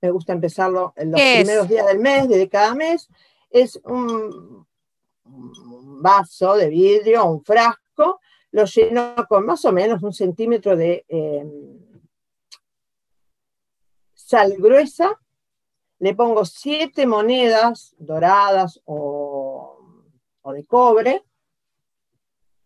me 0.00 0.10
gusta 0.10 0.32
empezarlo 0.32 0.92
en 0.96 1.12
los 1.12 1.20
primeros 1.20 1.68
días 1.68 1.86
del 1.86 1.98
mes, 1.98 2.28
de 2.28 2.48
cada 2.48 2.74
mes. 2.74 3.08
Es 3.50 3.80
un, 3.84 4.66
vaso 6.00 6.56
de 6.56 6.68
vidrio, 6.68 7.24
un 7.26 7.44
frasco, 7.44 8.20
lo 8.52 8.64
lleno 8.64 9.14
con 9.28 9.44
más 9.44 9.64
o 9.64 9.72
menos 9.72 10.02
un 10.02 10.12
centímetro 10.12 10.76
de 10.76 11.04
em, 11.08 11.78
sal 14.14 14.54
gruesa, 14.56 15.18
le 15.98 16.14
pongo 16.14 16.44
siete 16.44 17.06
monedas 17.06 17.94
doradas 17.98 18.80
o, 18.84 19.78
o 20.42 20.52
de 20.52 20.64
cobre 20.64 21.24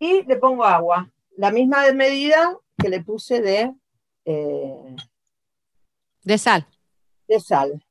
y 0.03 0.25
le 0.25 0.37
pongo 0.37 0.65
agua 0.65 1.09
la 1.37 1.53
misma 1.53 1.91
medida 1.93 2.59
que 2.77 2.89
le 2.89 3.05
puse 3.05 3.41
de... 3.41 3.73
Eh, 4.25 4.97
de 6.25 6.39
sal. 6.39 6.67
De 7.29 7.39
sal. 7.39 7.85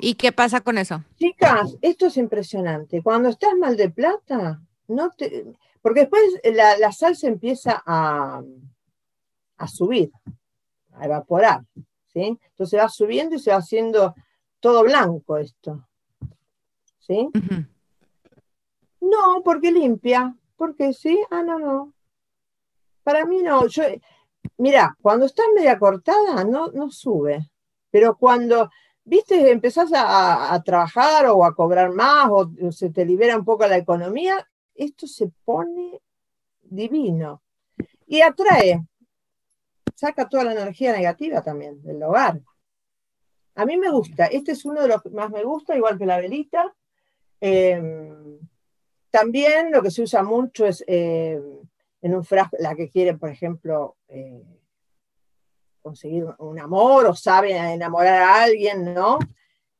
¿Y 0.00 0.14
qué 0.14 0.32
pasa 0.32 0.60
con 0.60 0.76
eso? 0.76 1.04
Chicas, 1.16 1.76
esto 1.82 2.06
es 2.06 2.16
impresionante. 2.16 3.00
Cuando 3.00 3.28
estás 3.28 3.54
mal 3.56 3.76
de 3.76 3.90
plata, 3.90 4.60
no 4.88 5.10
te... 5.10 5.46
Porque 5.80 6.00
después 6.00 6.22
la, 6.42 6.90
sal 6.90 7.14
se 7.14 7.28
empieza 7.28 7.80
a, 7.86 8.42
a, 9.56 9.68
subir, 9.68 10.10
a 10.94 11.04
evaporar. 11.04 11.62
¿sí? 12.12 12.38
Entonces 12.50 12.80
va 12.80 12.88
subiendo 12.88 13.36
y 13.36 13.38
se 13.38 13.52
va 13.52 13.58
haciendo 13.58 14.16
todo 14.58 14.82
blanco 14.82 15.38
esto. 15.38 15.86
¿Sí? 16.98 17.28
No, 19.00 19.42
porque 19.44 19.70
limpia. 19.70 20.36
Porque 20.60 20.92
sí, 20.92 21.18
ah, 21.30 21.42
no, 21.42 21.58
no. 21.58 21.94
Para 23.02 23.24
mí 23.24 23.42
no, 23.42 23.66
yo, 23.66 23.82
mira, 24.58 24.94
cuando 25.00 25.24
estás 25.24 25.46
media 25.54 25.78
cortada 25.78 26.44
no, 26.44 26.70
no 26.72 26.90
sube, 26.90 27.50
pero 27.90 28.18
cuando, 28.18 28.68
viste, 29.02 29.52
empezás 29.52 29.90
a, 29.94 30.62
trabajar 30.62 31.28
o 31.28 31.46
a 31.46 31.54
cobrar 31.54 31.92
más 31.92 32.28
o, 32.30 32.50
se 32.72 32.90
te 32.90 33.06
libera 33.06 33.38
un 33.38 33.44
poco 33.46 33.66
la 33.66 33.78
economía, 33.78 34.46
esto 34.74 35.06
se 35.06 35.32
pone 35.46 36.02
divino 36.60 37.42
y 38.06 38.20
atrae, 38.20 38.86
saca 39.94 40.28
toda 40.28 40.44
la 40.44 40.52
energía 40.52 40.92
negativa 40.92 41.40
también 41.40 41.80
del 41.80 42.02
hogar. 42.02 42.42
A 43.54 43.64
mí 43.64 43.78
me 43.78 43.90
gusta, 43.90 44.26
este 44.26 44.52
es 44.52 44.66
uno 44.66 44.82
de 44.82 44.88
los 44.88 45.02
que 45.02 45.08
más 45.08 45.30
me 45.30 45.42
gusta, 45.42 45.74
igual 45.74 45.96
que 45.96 46.04
la 46.04 46.18
velita. 46.18 46.76
Em, 47.40 48.38
también 49.10 49.70
lo 49.72 49.82
que 49.82 49.90
se 49.90 50.02
usa 50.02 50.22
mucho 50.22 50.66
es 50.66 50.84
em, 50.86 51.42
en 52.02 52.14
un 52.14 52.24
frasco, 52.24 52.56
la 52.58 52.74
que 52.74 52.88
quiere, 52.88 53.14
por 53.14 53.30
ejemplo, 53.30 53.96
eh, 54.08 54.42
conseguir 55.82 56.26
un 56.38 56.58
amor 56.58 57.06
o 57.06 57.14
sabe 57.14 57.56
enamorar 57.56 58.22
a 58.22 58.42
alguien, 58.42 58.94
¿no? 58.94 59.18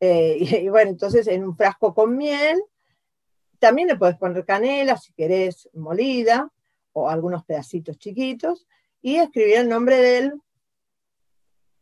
Eh, 0.01 0.37
y, 0.65 0.69
bueno, 0.69 0.91
entonces 0.91 1.27
en 1.29 1.45
un 1.45 1.57
frasco 1.57 1.95
con 1.95 2.17
miel, 2.17 2.63
también 3.59 3.89
le 3.89 3.97
puedes 3.97 4.17
poner 4.17 4.45
canela 4.45 4.97
si 4.97 5.13
querés 5.13 5.69
molida 5.75 6.51
o 6.93 7.09
algunos 7.09 7.45
pedacitos 7.45 7.99
chiquitos 7.99 8.67
y 9.03 9.17
escribir 9.17 9.59
el 9.59 9.69
nombre 9.69 9.97
de 9.97 10.19
él, 10.19 10.43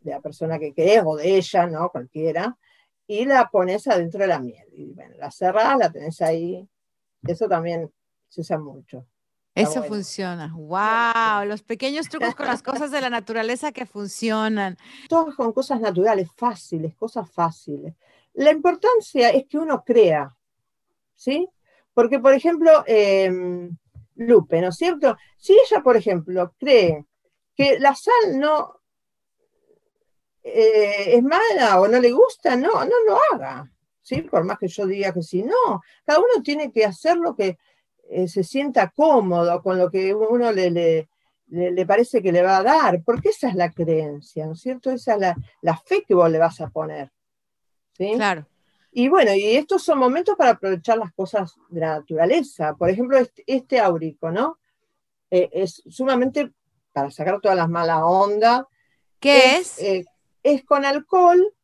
de 0.00 0.10
la 0.10 0.20
persona 0.20 0.58
que 0.58 0.74
querés 0.74 1.02
o 1.04 1.16
de 1.16 1.36
ella, 1.36 1.66
¿no? 1.66 1.90
Cualquiera, 1.90 2.56
y 3.06 3.24
la 3.24 3.48
pones 3.48 3.86
adentro 3.86 4.20
de 4.20 4.26
la 4.26 4.38
miel. 4.38 4.66
Y 4.72 4.92
bueno, 4.92 5.16
la 5.18 5.30
cerrás, 5.30 5.78
la 5.78 5.90
tenés 5.90 6.20
ahí. 6.20 6.68
Eso 7.22 7.48
también 7.48 7.92
se 8.28 8.40
usa 8.40 8.58
mucho. 8.58 9.06
Eso 9.54 9.82
funciona. 9.82 10.52
¡Wow! 10.54 11.48
Los 11.48 11.62
pequeños 11.62 12.08
trucos 12.08 12.34
con 12.34 12.46
las 12.46 12.62
cosas 12.62 12.90
de 12.90 13.00
la 13.00 13.10
naturaleza 13.10 13.72
que 13.72 13.86
funcionan. 13.86 14.76
Todas 15.08 15.34
con 15.34 15.52
cosas 15.52 15.80
naturales, 15.80 16.28
fáciles, 16.36 16.94
cosas 16.94 17.28
fáciles. 17.30 17.94
La 18.34 18.52
importancia 18.52 19.30
es 19.30 19.46
que 19.48 19.58
uno 19.58 19.82
crea, 19.84 20.36
¿sí? 21.14 21.48
Porque, 21.92 22.20
por 22.20 22.34
ejemplo, 22.34 22.84
em, 22.86 23.76
Lupe, 24.14 24.60
¿no 24.60 24.68
es 24.68 24.76
cierto? 24.76 25.16
Si 25.36 25.54
ella, 25.54 25.82
por 25.82 25.96
ejemplo, 25.96 26.54
cree 26.58 27.04
que 27.56 27.80
la 27.80 27.96
sal 27.96 28.38
no 28.38 28.80
eh, 30.44 31.16
es 31.16 31.22
mala 31.22 31.80
o 31.80 31.88
no 31.88 31.98
le 31.98 32.12
gusta, 32.12 32.54
no, 32.56 32.84
no 32.84 32.94
lo 33.06 33.18
haga, 33.32 33.70
¿sí? 34.08 34.22
Por 34.22 34.44
más 34.44 34.58
que 34.58 34.68
yo 34.68 34.86
diga 34.86 35.12
que 35.12 35.22
sí, 35.22 35.42
no. 35.42 35.82
Cada 36.04 36.18
uno 36.18 36.42
tiene 36.42 36.72
que 36.72 36.84
hacer 36.84 37.16
lo 37.16 37.36
que 37.36 37.58
eh, 38.10 38.26
se 38.26 38.42
sienta 38.42 38.90
cómodo 38.90 39.62
con 39.62 39.78
lo 39.78 39.90
que 39.90 40.14
uno 40.14 40.50
le, 40.50 40.70
le, 41.50 41.86
parece 41.86 42.22
que 42.22 42.32
le 42.32 42.42
va 42.42 42.58
a 42.58 42.62
dar, 42.62 43.02
porque 43.04 43.28
esa 43.28 43.48
es 43.48 43.54
la 43.54 43.70
creencia, 43.70 44.46
¿no 44.46 44.52
es 44.52 44.60
cierto? 44.60 44.90
Esa 44.90 45.14
es 45.14 45.36
la, 45.60 45.76
fe 45.76 46.04
que 46.06 46.14
vos 46.14 46.30
le 46.30 46.38
vas 46.38 46.60
a 46.60 46.70
poner. 46.70 47.10
¿sí? 47.92 48.12
Claro. 48.14 48.46
Y 48.90 49.08
bueno, 49.08 49.34
y 49.34 49.56
estos 49.56 49.82
son 49.82 49.98
momentos 49.98 50.36
para 50.36 50.52
aprovechar 50.52 50.96
las 50.96 51.12
cosas 51.12 51.54
de 51.68 51.80
la 51.80 51.98
naturaleza. 51.98 52.74
Por 52.74 52.88
ejemplo, 52.88 53.18
este, 53.18 53.44
este 53.46 53.78
áurico, 53.78 54.30
¿no? 54.30 54.58
Eh, 55.30 55.50
es 55.52 55.82
sumamente 55.86 56.50
para 56.94 57.10
sacar 57.10 57.40
todas 57.40 57.56
las 57.56 57.68
malas 57.68 58.00
ondas. 58.02 58.62
¿Qué 59.20 59.56
es? 59.56 59.78
Eh, 59.80 60.06
es 60.42 60.64
con 60.64 60.86
alcohol, 60.86 61.54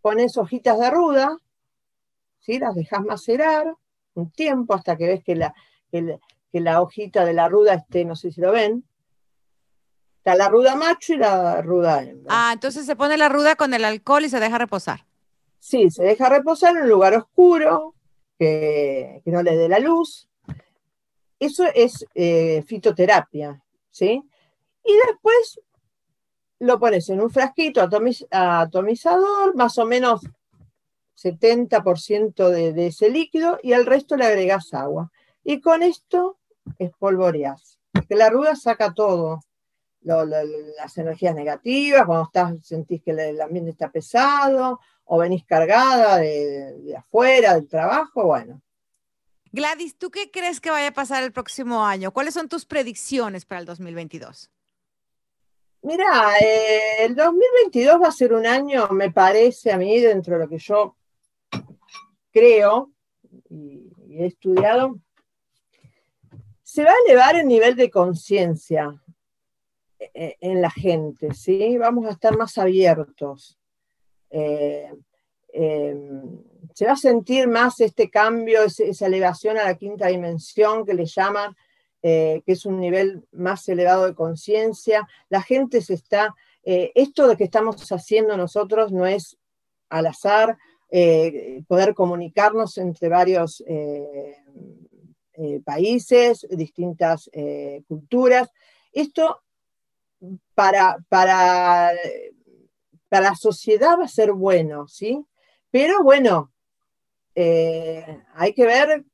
pones 0.00 0.36
hojitas 0.36 0.78
de 0.78 0.90
ruda, 0.90 1.36
¿sí? 2.48 2.58
las 2.58 2.74
dejas 2.74 3.04
macerar, 3.04 3.74
un 4.14 4.30
tiempo 4.30 4.74
hasta 4.74 4.96
que 4.96 5.06
ves 5.06 5.22
que 5.22 5.36
la, 5.36 5.54
que 5.90 6.60
la, 6.60 6.80
hojita 6.80 7.26
de 7.26 7.34
la 7.34 7.48
ruda 7.48 7.74
esté, 7.74 8.06
no 8.06 8.16
sé 8.16 8.32
si 8.32 8.40
lo 8.40 8.52
ven, 8.52 8.84
está 10.16 10.34
la 10.34 10.48
ruda 10.48 10.74
macho 10.74 11.12
y 11.12 11.18
la 11.18 11.60
ruda 11.60 12.02
hembra. 12.02 12.26
Ah, 12.30 12.50
entonces 12.54 12.86
se 12.86 12.96
pone 12.96 13.18
la 13.18 13.28
ruda 13.28 13.54
con 13.54 13.74
el 13.74 13.84
alcohol 13.84 14.24
y 14.24 14.30
se 14.30 14.40
deja 14.40 14.56
reposar. 14.56 15.04
Sí, 15.58 15.90
se 15.90 16.04
deja 16.04 16.30
reposar 16.30 16.74
en 16.74 16.84
un 16.84 16.88
lugar 16.88 17.14
oscuro, 17.14 17.94
que, 18.38 19.20
no 19.26 19.42
le 19.42 19.56
dé 19.56 19.68
la 19.68 19.78
luz. 19.78 20.28
Eso 21.38 21.64
es 21.74 22.06
eh, 22.14 22.64
fitoterapia, 22.66 23.62
¿sí? 23.90 24.22
Y 24.84 24.92
después 25.06 25.60
lo 26.60 26.80
pones 26.80 27.08
en 27.10 27.20
un 27.20 27.30
frasquito 27.30 27.86
atomizador, 28.30 29.54
más 29.54 29.76
o 29.78 29.84
menos 29.84 30.22
70% 31.22 32.48
de, 32.48 32.72
de, 32.72 32.86
ese 32.86 33.10
líquido, 33.10 33.58
y 33.62 33.72
al 33.72 33.86
resto 33.86 34.16
le 34.16 34.26
agregas 34.26 34.72
agua. 34.72 35.10
Y 35.44 35.60
con 35.60 35.82
esto 35.82 36.38
espolvoreas. 36.78 37.78
Porque 37.92 38.14
la 38.14 38.26
arruga 38.26 38.54
saca 38.56 38.92
todo. 38.92 39.40
las 40.02 40.98
energías 40.98 41.34
negativas, 41.34 42.06
cuando 42.06 42.24
estás, 42.24 42.66
sentís 42.66 43.02
que 43.02 43.10
el 43.10 43.40
ambiente 43.40 43.70
está 43.70 43.90
pesado, 43.90 44.80
o 45.04 45.18
venís 45.18 45.44
cargada 45.44 46.18
de, 46.18 46.94
afuera, 46.96 47.54
del 47.54 47.66
trabajo, 47.66 48.24
bueno. 48.24 48.60
Gladys, 49.50 49.96
¿tú 49.96 50.10
qué 50.10 50.30
crees 50.30 50.60
que 50.60 50.70
vaya 50.70 50.88
a 50.88 50.92
pasar 50.92 51.22
el 51.22 51.32
próximo 51.32 51.84
año? 51.84 52.12
¿Cuáles 52.12 52.34
son 52.34 52.48
tus 52.48 52.66
predicciones 52.66 53.46
para 53.46 53.60
el 53.60 53.66
2022? 53.66 54.50
Mira, 55.80 56.38
eh, 56.40 57.04
el 57.04 57.14
2022 57.14 58.02
va 58.02 58.08
a 58.08 58.12
ser 58.12 58.34
un 58.34 58.46
año, 58.46 58.88
me 58.88 59.10
parece 59.10 59.72
a 59.72 59.78
mí, 59.78 59.98
dentro 60.00 60.34
de 60.34 60.44
lo 60.44 60.48
que 60.48 60.58
yo 60.58 60.97
creo 62.32 62.92
y, 63.48 63.90
he 64.10 64.26
estudiado, 64.26 64.98
se 66.62 66.82
va 66.82 66.90
a 66.90 67.04
elevar 67.06 67.36
el 67.36 67.46
nivel 67.46 67.76
de 67.76 67.90
conciencia 67.90 69.00
eh, 69.98 70.36
en 70.40 70.60
la 70.60 70.70
gente, 70.70 71.34
¿sí? 71.34 71.78
Vamos 71.78 72.06
a 72.06 72.10
estar 72.10 72.36
más 72.36 72.58
abiertos. 72.58 73.58
Eh, 74.30 74.90
se 76.74 76.86
va 76.86 76.92
a 76.92 76.96
sentir 76.96 77.48
más 77.48 77.80
este 77.80 78.10
cambio, 78.10 78.62
esa 78.62 79.06
elevación 79.06 79.58
a 79.58 79.64
la 79.64 79.74
quinta 79.74 80.06
dimensión 80.06 80.84
que 80.84 80.94
le 80.94 81.06
llaman, 81.06 81.56
eh, 82.02 82.42
que 82.46 82.52
es 82.52 82.64
un 82.64 82.78
nivel 82.78 83.26
más 83.32 83.68
elevado 83.68 84.06
de 84.06 84.14
conciencia. 84.14 85.08
La 85.28 85.42
gente 85.42 85.80
se 85.80 85.94
está, 85.94 86.36
eh, 86.62 86.92
esto 86.94 87.26
de 87.26 87.36
que 87.36 87.44
estamos 87.44 87.90
haciendo 87.90 88.36
nosotros 88.36 88.92
no 88.92 89.06
es 89.06 89.36
al 89.88 90.06
azar, 90.06 90.56
poder 91.66 91.94
comunicarnos 91.94 92.78
entre 92.78 93.08
varios 93.08 93.62
países, 95.64 96.46
distintas 96.50 97.30
culturas. 97.86 98.50
Esto 98.92 99.42
para, 100.54 100.96
para 101.08 101.92
para 103.08 103.30
la 103.30 103.34
sociedad 103.34 103.98
va 103.98 104.04
a 104.04 104.08
ser 104.08 104.32
bueno, 104.32 104.86
¿sí? 104.86 105.24
Pero 105.70 106.02
bueno, 106.02 106.52
eh, 107.34 108.22
hay 108.34 108.52
que 108.52 108.66
ver 108.66 109.04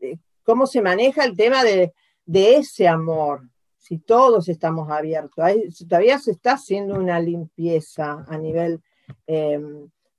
eh, 0.00 0.18
cómo 0.42 0.66
se 0.66 0.82
maneja 0.82 1.24
el 1.24 1.36
tema 1.36 1.64
de, 1.64 1.92
ese 2.32 2.86
amor, 2.86 3.48
si 3.76 3.98
todos 3.98 4.48
estamos 4.48 4.88
abiertos. 4.90 5.44
todavía 5.88 6.18
se 6.18 6.30
está 6.30 6.52
haciendo 6.52 6.94
una 6.94 7.18
limpieza 7.18 8.24
a 8.28 8.38
nivel, 8.38 8.80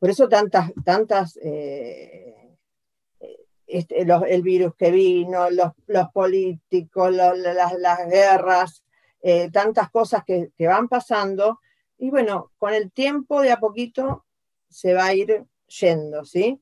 por 0.01 0.09
eso 0.09 0.27
tantas, 0.27 0.71
tantas, 0.83 1.37
eh, 1.37 2.57
este, 3.67 4.01
el 4.01 4.41
virus 4.41 4.73
que 4.75 4.89
vino, 4.89 5.47
los, 5.51 6.07
políticos, 6.11 7.13
las, 7.13 8.07
guerras, 8.09 8.83
tantas 9.53 9.91
cosas 9.91 10.23
que, 10.25 10.51
van 10.57 10.87
pasando 10.89 11.59
y 11.99 12.09
bueno, 12.09 12.51
con 12.57 12.73
el 12.73 12.91
tiempo 12.91 13.41
de 13.41 13.51
a 13.51 13.59
poquito 13.59 14.25
se 14.67 14.95
va 14.95 15.05
a 15.05 15.13
ir 15.13 15.45
yendo, 15.67 16.25
¿sí? 16.25 16.59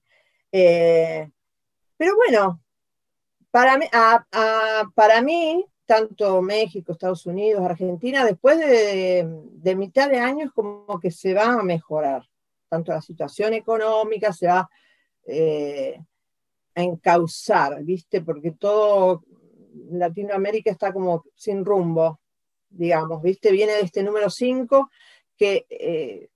Eh, 0.51 1.29
pero 1.96 2.15
bueno, 2.17 2.62
para 3.50 3.77
mí, 3.77 3.86
para 4.93 5.22
mí, 5.22 5.65
tanto 5.86 6.41
México, 6.41 6.91
Estados 6.91 7.25
Unidos, 7.25 7.63
Argentina, 7.63 8.25
después 8.25 8.60
de, 8.60 9.75
mitad 9.75 10.10
de 10.10 10.19
año 10.19 10.46
es 10.46 10.51
como 10.51 11.00
que 11.00 11.10
se 11.10 11.34
va 11.34 11.53
a 11.53 11.63
mejorar, 11.63 12.29
tanto 12.69 12.91
la 12.91 13.01
situación 13.01 13.53
económica 13.53 14.31
se 14.31 14.47
va 14.47 14.69
eh, 15.25 15.99
a 16.75 16.83
encauzar, 16.83 17.84
¿viste? 17.84 18.21
Porque 18.21 18.51
todo 18.51 19.23
Latinoamérica 19.91 20.71
está 20.71 20.93
como 20.93 21.25
sin 21.36 21.65
rumbo, 21.65 22.19
digamos, 22.69 23.21
¿viste? 23.21 23.51
Viene 23.51 23.73
de 23.73 23.82
este 23.82 24.03
número 24.03 24.29
5 24.29 24.89
eh, 25.39 26.29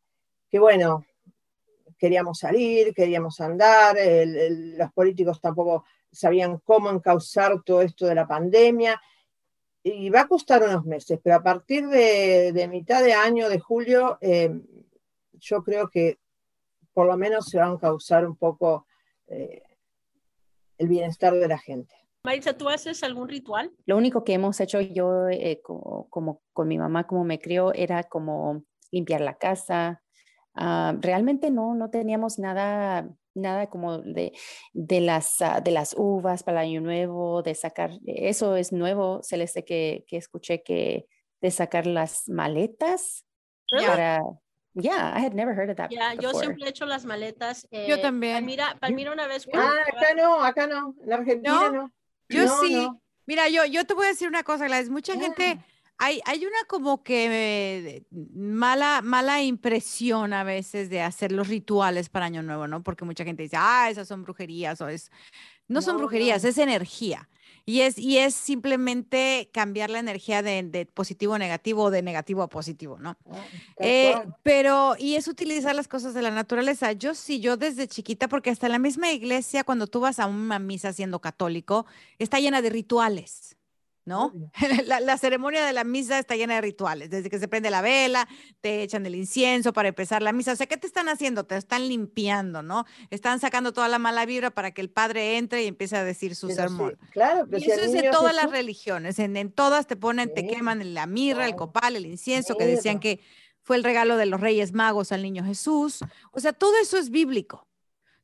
que, 0.50 0.60
bueno, 0.60 1.06
queríamos 1.98 2.40
salir, 2.40 2.94
queríamos 2.94 3.40
andar, 3.40 3.98
los 4.26 4.92
políticos 4.94 5.40
tampoco 5.42 5.86
sabían 6.12 6.60
cómo 6.60 6.90
encauzar 6.90 7.62
todo 7.64 7.82
esto 7.82 8.06
de 8.06 8.16
la 8.16 8.28
pandemia. 8.28 9.02
Y 9.86 10.10
va 10.10 10.22
a 10.22 10.28
costar 10.28 10.64
unos 10.64 10.86
meses, 10.86 11.20
pero 11.22 11.36
a 11.36 11.44
partir 11.44 11.88
de, 11.88 12.68
mitad 12.72 13.04
de 13.04 13.14
año, 13.14 13.50
de 13.50 13.60
julio, 13.60 14.18
eh, 14.22 14.50
yo 15.34 15.62
creo 15.62 15.90
que 15.90 16.20
por 16.94 17.08
lo 17.08 17.18
menos 17.18 17.46
se 17.46 17.58
va 17.58 17.66
a 17.66 17.72
encauzar 17.72 18.26
un 18.26 18.36
poco 18.36 18.88
eh, 19.28 19.64
el 20.78 20.88
bienestar 20.88 21.34
de 21.34 21.48
la 21.48 21.58
gente. 21.58 21.96
Maritza, 22.26 22.58
¿tú 22.58 22.70
haces 22.70 23.04
algún 23.04 23.28
ritual? 23.28 23.72
Lo 23.86 23.98
único 23.98 24.24
que 24.24 24.34
hemos 24.34 24.60
hecho 24.62 24.80
yo, 24.80 25.26
como, 26.10 26.42
con 26.54 26.68
mi 26.68 26.78
mamá, 26.78 27.06
como 27.06 27.26
me 27.26 27.40
crió, 27.40 27.74
era 27.74 28.04
como 28.04 28.64
limpiar 28.92 29.22
la 29.22 29.38
casa. 29.38 30.02
Ah, 30.56 30.96
realmente 31.00 31.52
no, 31.52 31.76
no 31.76 31.90
teníamos 31.90 32.40
nada, 32.40 33.10
nada 33.34 33.68
como 33.68 33.98
de, 33.98 34.32
de, 34.72 35.02
las, 35.02 35.42
ah, 35.42 35.60
de 35.60 35.72
las 35.72 35.96
uvas 35.98 36.44
para 36.44 36.62
el 36.62 36.70
año 36.70 36.82
nuevo, 36.82 37.42
de 37.42 37.56
sacar, 37.56 37.92
eso 38.06 38.56
es 38.56 38.72
nuevo, 38.72 39.22
Celeste, 39.22 39.66
que, 39.66 40.06
que 40.08 40.18
escuché 40.18 40.64
que 40.64 41.08
de 41.42 41.52
sacar 41.52 41.88
las 41.88 42.30
maletas 42.30 43.26
para... 43.70 44.22
Yeah, 44.76 45.14
I 45.16 45.20
had 45.20 45.34
never 45.34 45.54
heard 45.54 45.70
of 45.70 45.78
that. 45.78 45.92
Yeah, 45.92 46.14
yo 46.16 46.34
siempre 46.34 46.66
he 46.66 46.70
hecho 46.70 46.86
las 46.86 47.06
maletas. 47.06 47.68
yo 47.72 47.96
eh, 47.96 48.02
también. 48.02 48.34
Palmira, 48.34 48.78
Palmira 48.80 49.12
una 49.12 49.28
vez. 49.28 49.48
Ah, 49.54 49.84
acá 49.88 50.14
no, 50.16 50.44
acá 50.44 50.68
no, 50.68 50.96
en 51.06 51.14
Argentina 51.14 51.70
no. 51.70 51.92
Yo 52.30 52.48
sí. 52.62 52.90
Mira, 53.26 53.48
yo, 53.50 53.66
yo 53.66 53.86
te 53.86 53.94
voy 53.94 54.06
a 54.06 54.10
decir 54.10 54.28
una 54.28 54.44
cosa, 54.44 54.66
Gladys. 54.66 54.90
Mucha 54.90 55.14
gente 55.14 55.60
hay, 55.98 56.46
una 56.46 56.66
como 56.68 57.04
que 57.04 58.06
mala, 58.12 59.02
mala 59.02 59.42
impresión 59.42 60.34
a 60.34 60.44
veces 60.44 60.90
de 60.90 61.02
hacer 61.02 61.32
los 61.32 61.48
rituales 61.48 62.10
para 62.10 62.26
Año 62.26 62.44
Nuevo, 62.44 62.68
¿no? 62.68 62.84
Porque 62.84 63.06
mucha 63.06 63.24
gente 63.24 63.44
dice, 63.44 63.56
ah, 63.58 63.90
esas 63.90 64.08
son 64.08 64.24
brujerías 64.24 64.82
o 64.82 64.88
es... 64.90 65.12
No, 65.68 65.82
son 65.82 65.98
brujerías, 65.98 66.44
es 66.44 66.58
energía. 66.58 67.30
Y 67.66 67.82
es, 67.82 67.98
y 67.98 68.18
es 68.18 68.36
simplemente 68.36 69.50
cambiar 69.54 69.90
la 69.90 70.00
energía 70.00 70.42
de, 70.42 70.88
positivo 70.94 71.34
a 71.34 71.40
negativo 71.40 71.84
o 71.84 71.92
de 71.92 72.02
negativo 72.02 72.42
a 72.42 72.50
positivo, 72.50 73.00
¿no? 73.00 73.18
Ah, 73.30 73.46
eh, 73.80 74.16
pero, 74.44 74.96
y 75.00 75.16
es 75.16 75.30
utilizar 75.30 75.74
las 75.74 75.88
cosas 75.88 76.14
de 76.14 76.22
la 76.22 76.32
naturaleza. 76.32 76.92
Yo 76.92 77.16
sí, 77.16 77.40
yo 77.40 77.56
desde 77.56 77.88
chiquita, 77.88 78.28
porque 78.28 78.50
hasta 78.50 78.68
la 78.68 78.80
misma 78.80 79.12
iglesia, 79.12 79.64
cuando 79.64 79.88
tú 79.88 80.02
vas 80.02 80.20
a 80.20 80.26
una 80.26 80.60
misa 80.60 80.92
siendo 80.92 81.20
católico, 81.20 81.86
está 82.20 82.40
llena 82.40 82.62
de 82.62 82.70
rituales. 82.70 83.56
¿No? 84.06 84.34
La, 84.86 85.18
ceremonia 85.18 85.66
de 85.66 85.74
la 85.74 85.84
misa 85.84 86.20
está 86.20 86.36
llena 86.36 86.56
de 86.56 86.62
rituales, 86.62 87.10
desde 87.10 87.30
que 87.30 87.40
se 87.40 87.48
prende 87.48 87.70
la 87.70 87.82
vela, 87.82 88.28
te 88.62 88.84
echan 88.84 89.06
el 89.06 89.16
incienso 89.16 89.74
para 89.74 89.90
empezar 89.90 90.22
la 90.22 90.34
misa, 90.34 90.54
o 90.54 90.56
sea, 90.56 90.68
¿qué 90.68 90.78
te 90.78 90.88
están 90.88 91.08
haciendo? 91.10 91.46
Te 91.46 91.56
están 91.56 91.88
limpiando, 91.88 92.64
¿no? 92.64 92.86
Están 93.10 93.40
sacando 93.40 93.72
toda 93.74 93.88
la 93.88 94.00
mala 94.00 94.26
vibra 94.26 94.52
para 94.52 94.72
que 94.72 94.82
el 94.82 94.90
padre 94.90 95.38
entre 95.38 95.64
y 95.64 95.68
empiece 95.68 95.96
a 95.96 96.04
decir 96.04 96.36
su 96.36 96.50
sermón. 96.50 96.98
claro, 97.12 97.48
y 97.52 97.72
eso 97.72 97.82
es 97.82 97.94
en 97.94 98.12
todas 98.12 98.36
las 98.36 98.52
religiones, 98.52 99.20
en, 99.20 99.52
todas 99.52 99.88
te 99.88 99.96
ponen, 99.96 100.34
te 100.34 100.46
queman 100.46 100.94
la 100.94 101.06
mirra, 101.06 101.46
el 101.46 101.56
copal, 101.56 101.96
el 101.96 102.06
incienso, 102.06 102.56
que 102.56 102.66
decían 102.66 103.00
que 103.00 103.22
fue 103.62 103.78
el 103.78 103.84
regalo 103.84 104.18
de 104.18 104.26
los 104.26 104.42
Reyes 104.42 104.74
Magos 104.74 105.12
al 105.12 105.22
niño 105.22 105.44
Jesús, 105.44 106.00
o 106.32 106.40
sea, 106.40 106.54
todo 106.54 106.74
eso 106.82 106.98
es 106.98 107.10
bíblico. 107.10 107.68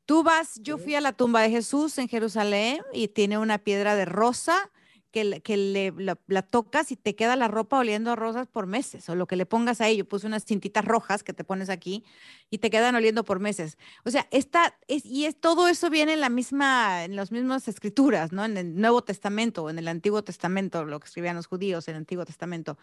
Tú 0.05 0.23
vas, 0.23 0.59
yo 0.63 0.79
fui 0.79 0.95
a 0.95 1.01
la 1.01 1.13
tumba 1.13 1.41
de 1.43 1.51
Jesús 1.51 1.99
en 1.99 2.07
Jerusalén 2.07 2.81
y 2.93 3.09
tiene 3.09 3.37
una 3.37 3.59
piedra 3.59 3.95
de 3.95 4.05
rosa, 4.05 4.71
que, 5.11 5.23
le, 5.57 5.93
la, 6.27 6.41
tocas 6.43 6.91
y 6.91 6.95
te 6.95 7.15
queda 7.15 7.35
la 7.35 7.47
ropa 7.47 7.79
oliendo 7.79 8.11
a 8.11 8.15
rosas 8.15 8.47
por 8.47 8.67
meses, 8.67 9.09
o 9.09 9.15
lo 9.15 9.25
que 9.25 9.35
le 9.35 9.45
pongas 9.45 9.81
ahí. 9.81 9.97
Yo 9.97 10.05
puse 10.07 10.27
unas 10.27 10.45
cintitas 10.45 10.85
rojas 10.85 11.23
que 11.23 11.33
te 11.33 11.43
pones 11.43 11.69
aquí 11.69 12.03
y 12.49 12.59
te 12.59 12.69
quedan 12.69 12.95
oliendo 12.95 13.23
por 13.23 13.39
meses. 13.39 13.77
O 14.05 14.11
sea, 14.11 14.27
esta 14.31 14.77
es, 14.87 15.05
y 15.05 15.25
es 15.25 15.39
todo 15.39 15.67
eso 15.67 15.89
viene 15.89 16.13
en 16.13 16.21
la 16.21 16.29
misma, 16.29 17.03
en 17.05 17.15
las 17.15 17.31
mismas 17.31 17.67
escrituras, 17.67 18.31
¿no? 18.31 18.45
En 18.45 18.57
el 18.57 18.75
Nuevo 18.75 19.03
Testamento 19.03 19.63
o 19.63 19.69
en 19.69 19.79
el 19.79 19.87
Antiguo 19.87 20.23
Testamento, 20.23 20.85
lo 20.85 20.99
que 20.99 21.07
escribían 21.07 21.35
los 21.35 21.47
judíos 21.47 21.87
en 21.87 21.95
el 21.95 21.99
Antiguo 21.99 22.25
Testamento. 22.25 22.77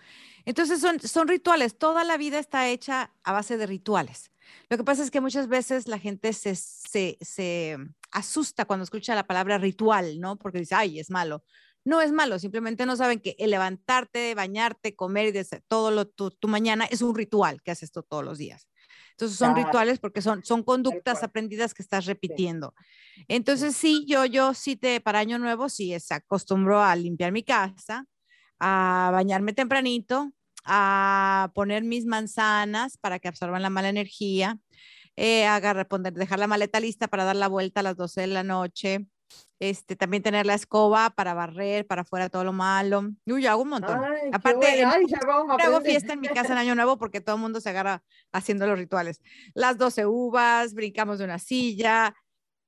Entonces 0.44 0.80
son, 0.80 0.98
son 1.00 1.28
rituales, 1.28 1.78
toda 1.78 2.02
la 2.04 2.16
vida 2.16 2.38
está 2.38 2.68
hecha 2.68 3.12
a 3.22 3.32
base 3.32 3.56
de 3.56 3.66
rituales. 3.66 4.32
Lo 4.68 4.76
que 4.76 4.84
pasa 4.84 5.02
es 5.02 5.10
que 5.10 5.20
muchas 5.20 5.48
veces 5.48 5.88
la 5.88 5.98
gente 5.98 6.32
se, 6.32 6.54
se, 6.54 7.18
se 7.20 7.76
asusta 8.10 8.64
cuando 8.64 8.84
escucha 8.84 9.14
la 9.14 9.26
palabra 9.26 9.58
ritual, 9.58 10.20
¿no? 10.20 10.36
Porque 10.36 10.58
dice, 10.58 10.74
ay, 10.74 10.98
es 10.98 11.10
malo 11.10 11.44
no 11.86 12.00
es 12.02 12.10
malo, 12.10 12.40
simplemente 12.40 12.84
no 12.84 12.96
saben 12.96 13.20
que 13.20 13.36
el 13.38 13.50
levantarte, 13.50 14.34
bañarte, 14.34 14.96
comer 14.96 15.34
y 15.34 15.60
todo 15.68 15.92
lo, 15.92 16.08
tu, 16.08 16.32
mañana 16.48 16.84
es 16.84 17.00
un 17.00 17.14
ritual 17.14 17.62
que 17.62 17.70
haces 17.70 17.84
esto 17.84 18.02
todos 18.02 18.24
los 18.24 18.38
días. 18.38 18.68
Entonces 19.12 19.38
son 19.38 19.54
rituales 19.54 20.00
porque 20.00 20.20
son, 20.20 20.44
son 20.44 20.64
conductas 20.64 21.22
aprendidas 21.22 21.74
que 21.74 21.82
estás 21.82 22.06
repitiendo. 22.06 22.74
Entonces 23.28 23.76
sí, 23.76 24.04
yo, 24.08 24.24
yo 24.24 24.52
sí 24.52 24.74
te, 24.74 25.00
para 25.00 25.20
Año 25.20 25.38
Nuevo, 25.38 25.68
sí, 25.68 25.98
se 26.00 26.14
acostumbro 26.14 26.82
a 26.82 26.96
limpiar 26.96 27.30
mi 27.30 27.44
casa, 27.44 28.04
a 28.58 29.10
bañarme 29.12 29.52
tempranito, 29.52 30.32
a 30.64 31.52
poner 31.54 31.84
mis 31.84 32.04
manzanas 32.04 32.98
para 32.98 33.20
que 33.20 33.28
absorban 33.28 33.62
la 33.62 33.70
mala 33.70 33.90
energía, 33.90 34.58
eh, 35.14 35.46
agarrar, 35.46 35.86
poner, 35.86 36.14
dejar 36.14 36.40
la 36.40 36.48
maleta 36.48 36.80
lista 36.80 37.06
para 37.06 37.22
dar 37.22 37.36
la 37.36 37.46
vuelta 37.46 37.78
a 37.78 37.84
las 37.84 37.96
12 37.96 38.22
de 38.22 38.26
la 38.26 38.42
noche, 38.42 39.06
este, 39.58 39.96
también 39.96 40.22
tener 40.22 40.46
la 40.46 40.54
escoba 40.54 41.10
para 41.10 41.34
barrer, 41.34 41.86
para 41.86 42.02
afuera 42.02 42.28
todo 42.28 42.44
lo 42.44 42.52
malo. 42.52 43.10
Uy, 43.26 43.42
yo 43.42 43.50
hago 43.50 43.62
un 43.62 43.70
montón. 43.70 43.98
Aparte, 44.32 44.84
hago 44.84 45.80
fiesta 45.80 46.12
en 46.12 46.20
mi 46.20 46.28
casa 46.28 46.52
en 46.52 46.58
Año 46.58 46.74
Nuevo 46.74 46.98
porque 46.98 47.20
todo 47.20 47.36
el 47.36 47.42
mundo 47.42 47.60
se 47.60 47.70
agarra 47.70 48.02
haciendo 48.32 48.66
los 48.66 48.78
rituales. 48.78 49.20
Las 49.54 49.78
12 49.78 50.06
uvas, 50.06 50.74
brincamos 50.74 51.18
de 51.18 51.24
una 51.24 51.38
silla, 51.38 52.14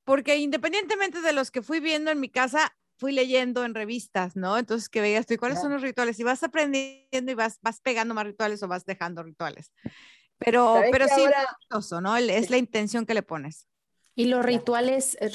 porque 0.04 0.36
independientemente 0.38 1.20
de 1.20 1.32
los 1.32 1.50
que 1.50 1.62
fui 1.62 1.80
viendo 1.80 2.10
en 2.10 2.20
mi 2.20 2.30
casa, 2.30 2.74
fui 2.96 3.12
leyendo 3.12 3.64
en 3.64 3.74
revistas, 3.74 4.36
¿no? 4.36 4.58
Entonces 4.58 4.88
que 4.88 5.00
veías 5.00 5.26
tú, 5.26 5.36
¿cuáles 5.36 5.60
son 5.60 5.72
los 5.72 5.82
rituales? 5.82 6.18
Y 6.18 6.24
vas 6.24 6.42
aprendiendo 6.42 7.30
y 7.30 7.34
vas, 7.34 7.58
vas 7.62 7.80
pegando 7.80 8.14
más 8.14 8.24
rituales 8.24 8.62
o 8.62 8.68
vas 8.68 8.84
dejando 8.84 9.22
rituales. 9.22 9.72
Pero, 10.38 10.80
pero 10.90 11.06
sí, 11.08 11.24
¿no? 12.00 12.16
Es 12.16 12.50
la 12.50 12.56
intención 12.56 13.06
que 13.06 13.14
le 13.14 13.22
pones. 13.22 13.68
¿Y 14.14 14.26
los 14.26 14.44
rituales 14.44 15.16
eh, 15.20 15.28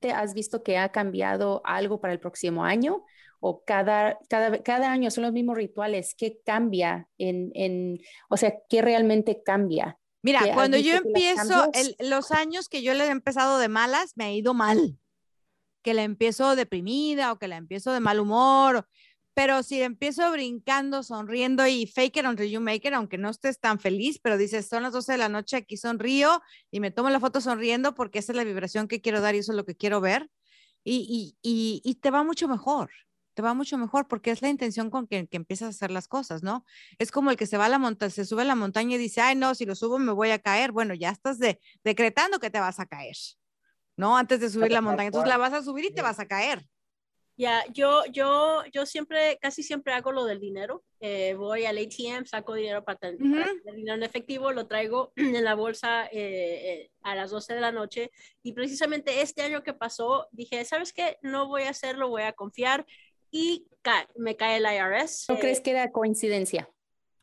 realmente 0.00 0.12
has 0.12 0.34
visto 0.34 0.62
que 0.62 0.78
ha 0.78 0.90
cambiado 0.90 1.62
algo 1.64 2.00
para 2.00 2.12
el 2.12 2.20
próximo 2.20 2.64
año? 2.64 3.04
¿O 3.40 3.64
cada, 3.64 4.18
cada, 4.28 4.62
cada 4.62 4.92
año 4.92 5.10
son 5.10 5.24
los 5.24 5.32
mismos 5.32 5.56
rituales? 5.56 6.14
¿Qué 6.16 6.40
cambia 6.44 7.08
en, 7.16 7.50
en 7.54 7.98
o 8.28 8.36
sea, 8.36 8.54
qué 8.68 8.82
realmente 8.82 9.42
cambia? 9.42 9.98
Mira, 10.22 10.52
cuando 10.52 10.76
yo 10.76 10.96
empiezo, 10.96 11.70
los 12.00 12.30
años 12.30 12.68
que 12.68 12.82
yo 12.82 12.92
le 12.92 13.04
he 13.04 13.10
empezado 13.10 13.58
de 13.58 13.68
malas, 13.68 14.12
me 14.16 14.24
ha 14.24 14.32
ido 14.32 14.52
mal. 14.52 14.98
Que 15.82 15.94
la 15.94 16.02
empiezo 16.02 16.56
deprimida 16.56 17.32
o 17.32 17.38
que 17.38 17.48
la 17.48 17.56
empiezo 17.56 17.94
de 17.94 18.00
mal 18.00 18.20
humor 18.20 18.86
pero 19.34 19.62
si 19.62 19.80
empiezo 19.80 20.30
brincando, 20.32 21.02
sonriendo 21.02 21.66
y 21.66 21.86
fake 21.86 22.18
it 22.18 22.24
until 22.26 22.50
you 22.50 22.60
make 22.60 22.86
it, 22.86 22.94
aunque 22.94 23.18
no 23.18 23.30
estés 23.30 23.60
tan 23.60 23.78
feliz, 23.78 24.18
pero 24.18 24.36
dices, 24.36 24.68
son 24.68 24.82
las 24.82 24.92
12 24.92 25.12
de 25.12 25.18
la 25.18 25.28
noche, 25.28 25.56
aquí 25.56 25.76
sonrío 25.76 26.42
y 26.70 26.80
me 26.80 26.90
tomo 26.90 27.10
la 27.10 27.20
foto 27.20 27.40
sonriendo 27.40 27.94
porque 27.94 28.18
esa 28.18 28.32
es 28.32 28.36
la 28.36 28.44
vibración 28.44 28.88
que 28.88 29.00
quiero 29.00 29.20
dar 29.20 29.34
y 29.34 29.38
eso 29.38 29.52
es 29.52 29.56
lo 29.56 29.64
que 29.64 29.76
quiero 29.76 30.00
ver. 30.00 30.30
Y, 30.82 31.36
y, 31.42 31.82
y, 31.84 31.94
te 31.96 32.10
va 32.10 32.22
mucho 32.24 32.48
mejor, 32.48 32.90
te 33.34 33.42
va 33.42 33.52
mucho 33.52 33.76
mejor 33.76 34.08
porque 34.08 34.30
es 34.30 34.40
la 34.40 34.48
intención 34.48 34.88
con 34.88 35.06
que, 35.06 35.26
que, 35.26 35.36
empiezas 35.36 35.66
a 35.66 35.70
hacer 35.70 35.90
las 35.90 36.08
cosas, 36.08 36.42
¿no? 36.42 36.64
Es 36.98 37.10
como 37.10 37.30
el 37.30 37.36
que 37.36 37.46
se 37.46 37.58
va 37.58 37.66
a 37.66 37.68
la 37.68 37.78
montaña, 37.78 38.10
se 38.10 38.24
sube 38.24 38.42
a 38.42 38.46
la 38.46 38.54
montaña 38.54 38.96
y 38.96 38.98
dice, 38.98 39.20
ay, 39.20 39.36
no, 39.36 39.54
si 39.54 39.66
lo 39.66 39.74
subo 39.74 39.98
me 39.98 40.12
voy 40.12 40.30
a 40.30 40.38
caer. 40.38 40.72
Bueno, 40.72 40.94
ya 40.94 41.10
estás 41.10 41.38
de, 41.38 41.60
decretando 41.84 42.40
que 42.40 42.48
te 42.50 42.60
vas 42.60 42.80
a 42.80 42.86
caer, 42.86 43.16
¿no? 43.94 44.16
Antes 44.16 44.40
de 44.40 44.48
subir 44.48 44.72
la 44.72 44.80
montaña. 44.80 45.08
Entonces 45.08 45.28
la 45.28 45.36
vas 45.36 45.52
a 45.52 45.62
subir 45.62 45.84
y 45.84 45.94
te 45.94 46.00
vas 46.00 46.18
a 46.18 46.26
caer. 46.26 46.66
Ya, 47.40 47.64
yo, 47.72 48.02
yo, 48.12 48.64
yo 48.70 48.84
siempre, 48.84 49.38
casi 49.40 49.62
siempre 49.62 49.94
hago 49.94 50.12
lo 50.12 50.26
del 50.26 50.40
dinero. 50.40 50.84
Eh, 51.00 51.32
voy 51.32 51.64
al 51.64 51.78
ATM, 51.78 52.26
saco 52.26 52.52
dinero 52.52 52.84
para, 52.84 52.98
tener 52.98 53.16
dinero 53.74 53.94
en 53.94 54.02
efectivo, 54.02 54.52
lo 54.52 54.66
traigo 54.66 55.14
en 55.16 55.42
la 55.42 55.54
bolsa 55.54 56.04
eh, 56.04 56.10
eh, 56.12 56.90
a 57.02 57.14
las 57.14 57.30
12 57.30 57.54
de 57.54 57.60
la 57.62 57.72
noche. 57.72 58.10
Y 58.42 58.52
precisamente 58.52 59.22
este 59.22 59.40
año 59.40 59.62
que 59.62 59.72
pasó, 59.72 60.28
dije, 60.32 60.62
¿sabes 60.66 60.92
qué? 60.92 61.16
No 61.22 61.48
voy 61.48 61.62
a 61.62 61.70
hacerlo, 61.70 62.10
voy 62.10 62.24
a 62.24 62.34
confiar. 62.34 62.84
Y 63.30 63.66
me 64.16 64.36
cae 64.36 64.58
el 64.58 64.66
IRS. 64.66 65.24
¿No 65.30 65.38
crees 65.38 65.62
que 65.62 65.70
era 65.70 65.90
coincidencia? 65.90 66.68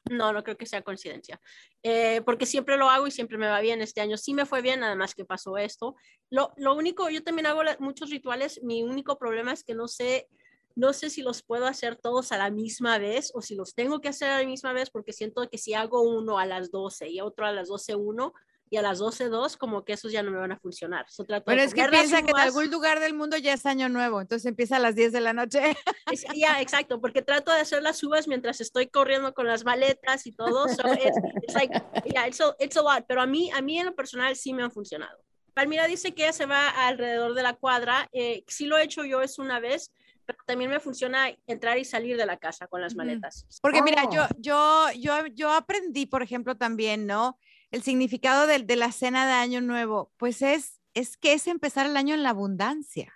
No, 0.10 0.34
no 0.34 0.44
creo 0.44 0.58
que 0.58 0.66
sea 0.66 0.82
coincidencia, 0.82 1.40
eh, 1.84 2.22
porque 2.26 2.46
siempre 2.46 2.78
lo 2.78 2.90
hago 2.90 3.08
y 3.08 3.12
siempre 3.12 3.38
me 3.38 3.48
va 3.48 3.62
bien. 3.62 3.82
Este 3.82 4.02
año 4.02 4.18
sí 4.18 4.34
me 4.34 4.46
fue 4.46 4.62
bien, 4.62 4.84
además 4.84 5.14
que 5.14 5.26
pasó 5.26 5.58
esto. 5.58 5.96
Lo, 6.30 6.54
lo 6.58 6.76
único, 6.76 7.10
yo 7.10 7.24
también 7.24 7.48
hago 7.48 7.62
muchos 7.80 8.10
rituales, 8.10 8.62
mi 8.64 8.84
único 8.84 9.18
problema 9.18 9.54
es 9.54 9.64
que 9.64 9.74
no 9.74 9.88
sé, 9.88 10.28
no 10.76 10.94
sé 10.94 11.10
si 11.10 11.22
los 11.22 11.44
puedo 11.44 11.66
hacer 11.66 11.96
todos 11.96 12.32
a 12.32 12.38
la 12.38 12.52
misma 12.52 12.98
vez 12.98 13.32
o 13.34 13.42
si 13.42 13.56
los 13.56 13.74
tengo 13.74 14.00
que 14.00 14.10
hacer 14.10 14.30
a 14.30 14.40
la 14.40 14.46
misma 14.46 14.74
vez, 14.74 14.90
porque 14.90 15.14
siento 15.14 15.48
que 15.50 15.58
si 15.58 15.74
hago 15.74 16.02
uno 16.02 16.40
a 16.40 16.46
las 16.46 16.72
12 16.72 17.10
y 17.10 17.22
otro 17.22 17.46
a 17.46 17.52
las 17.52 17.68
12, 17.68 17.96
uno, 17.96 18.34
y 18.70 18.78
a 18.78 18.82
las 18.82 19.00
12.02 19.00 19.58
como 19.58 19.84
que 19.84 19.94
esos 19.94 20.12
ya 20.12 20.24
no 20.24 20.32
me 20.32 20.38
van 20.38 20.52
a 20.52 20.60
funcionar. 20.60 21.06
Pero 21.46 21.62
es 21.62 21.74
que 21.74 21.88
piensa 21.90 22.22
que 22.22 22.32
en 22.32 22.38
algún 22.38 22.70
lugar 22.70 23.00
del 23.00 23.14
mundo 23.14 23.38
ya 23.38 23.54
es 23.54 23.66
año 23.66 23.90
nuevo, 23.90 24.22
entonces 24.22 24.46
empieza 24.46 24.78
a 24.78 24.80
las 24.80 24.96
10 24.96 25.12
de 25.12 25.22
la 25.22 25.34
noche. 25.34 25.62
Ya, 26.36 26.62
exacto, 26.62 27.02
porque 27.02 27.22
trato 27.22 27.52
de 27.52 27.60
hacer 27.60 27.84
las 27.84 28.02
uvas 28.04 28.28
mientras 28.28 28.62
estoy 28.62 28.88
corriendo 28.88 29.34
con 29.34 29.46
las 29.46 29.66
maletas 29.66 30.26
y 30.26 30.32
todo. 30.32 30.68
So 30.70 30.94
it's, 30.94 31.18
it's 31.44 31.54
like, 31.54 31.74
yeah, 32.06 32.28
it's 32.28 32.40
a, 32.40 32.56
it's 32.60 32.78
a 32.78 32.82
lot, 32.82 33.06
pero 33.08 33.22
a 33.22 33.28
mí, 33.28 33.52
a 33.52 33.62
mí 33.62 33.80
en 33.80 33.88
lo 33.88 33.96
personal 33.96 34.36
sí 34.36 34.54
me 34.54 34.64
han 34.64 34.72
funcionado. 34.72 35.18
Palmira 35.54 35.88
dice 35.88 36.14
que 36.14 36.24
ella 36.24 36.34
se 36.34 36.46
va 36.46 36.70
alrededor 36.70 37.34
de 37.34 37.44
la 37.44 37.54
cuadra. 37.54 38.08
Eh, 38.14 38.44
sí 38.48 38.68
lo 38.68 38.78
he 38.78 38.84
hecho 38.84 39.04
yo 39.04 39.22
es 39.22 39.40
una 39.40 39.60
vez, 39.60 39.92
pero 40.26 40.38
también 40.46 40.70
me 40.70 40.80
funciona 40.80 41.30
entrar 41.48 41.78
y 41.78 41.86
salir 41.86 42.16
de 42.16 42.26
la 42.26 42.38
casa 42.38 42.68
con 42.68 42.82
las 42.82 42.96
maletas. 42.96 43.48
Porque 43.62 43.82
mira, 43.82 44.10
yo, 44.12 44.26
oh. 44.26 44.28
yo, 44.38 44.92
yo, 45.00 45.26
yo 45.34 45.52
aprendí, 45.52 46.06
por 46.06 46.22
ejemplo, 46.22 46.56
también, 46.58 47.08
¿no? 47.08 47.40
El 47.72 47.84
significado 47.84 48.48
de, 48.48 48.76
la 48.76 48.92
cena 48.92 49.26
de 49.26 49.34
Año 49.34 49.62
Nuevo, 49.62 50.12
pues 50.18 50.42
es, 50.42 50.80
es 50.94 51.18
que 51.18 51.34
es 51.34 51.48
empezar 51.48 51.86
el 51.86 51.98
año 51.98 52.16
en 52.16 52.24
la 52.24 52.30
abundancia, 52.30 53.14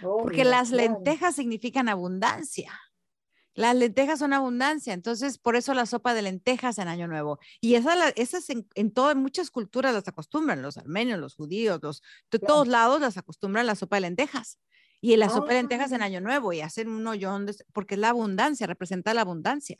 porque 0.00 0.44
las 0.44 0.70
lentejas 0.70 1.36
significan 1.36 1.88
abundancia. 1.88 2.72
Las 3.54 3.76
lentejas 3.76 4.18
son 4.18 4.32
abundancia, 4.32 4.94
entonces 4.94 5.36
por 5.36 5.56
eso 5.56 5.74
la 5.74 5.84
sopa 5.84 6.14
de 6.14 6.22
lentejas 6.22 6.78
en 6.78 6.88
Año 6.88 7.06
Nuevo. 7.06 7.38
Y 7.60 7.74
esas 7.74 7.98
esa 8.16 8.38
en, 8.48 8.66
en 8.74 8.92
todas, 8.92 9.14
muchas 9.14 9.50
culturas 9.50 9.92
las 9.92 10.08
acostumbran, 10.08 10.62
los 10.62 10.78
armenios, 10.78 11.20
los 11.20 11.34
judíos, 11.34 11.78
los, 11.82 12.02
de 12.30 12.38
todos 12.38 12.66
lados 12.66 13.02
las 13.02 13.18
acostumbran 13.18 13.66
la 13.66 13.74
sopa 13.74 13.96
de 13.96 14.02
lentejas. 14.02 14.58
Y 15.02 15.16
la 15.16 15.28
sopa 15.28 15.48
de 15.48 15.54
lentejas 15.54 15.92
en 15.92 16.00
ah. 16.00 16.06
Año 16.06 16.20
Nuevo 16.20 16.52
y 16.52 16.60
hacen 16.60 16.88
un 16.88 17.06
hoyón, 17.06 17.46
porque 17.74 17.94
es 17.94 18.00
la 18.00 18.10
abundancia, 18.10 18.66
representa 18.66 19.12
la 19.12 19.22
abundancia. 19.22 19.78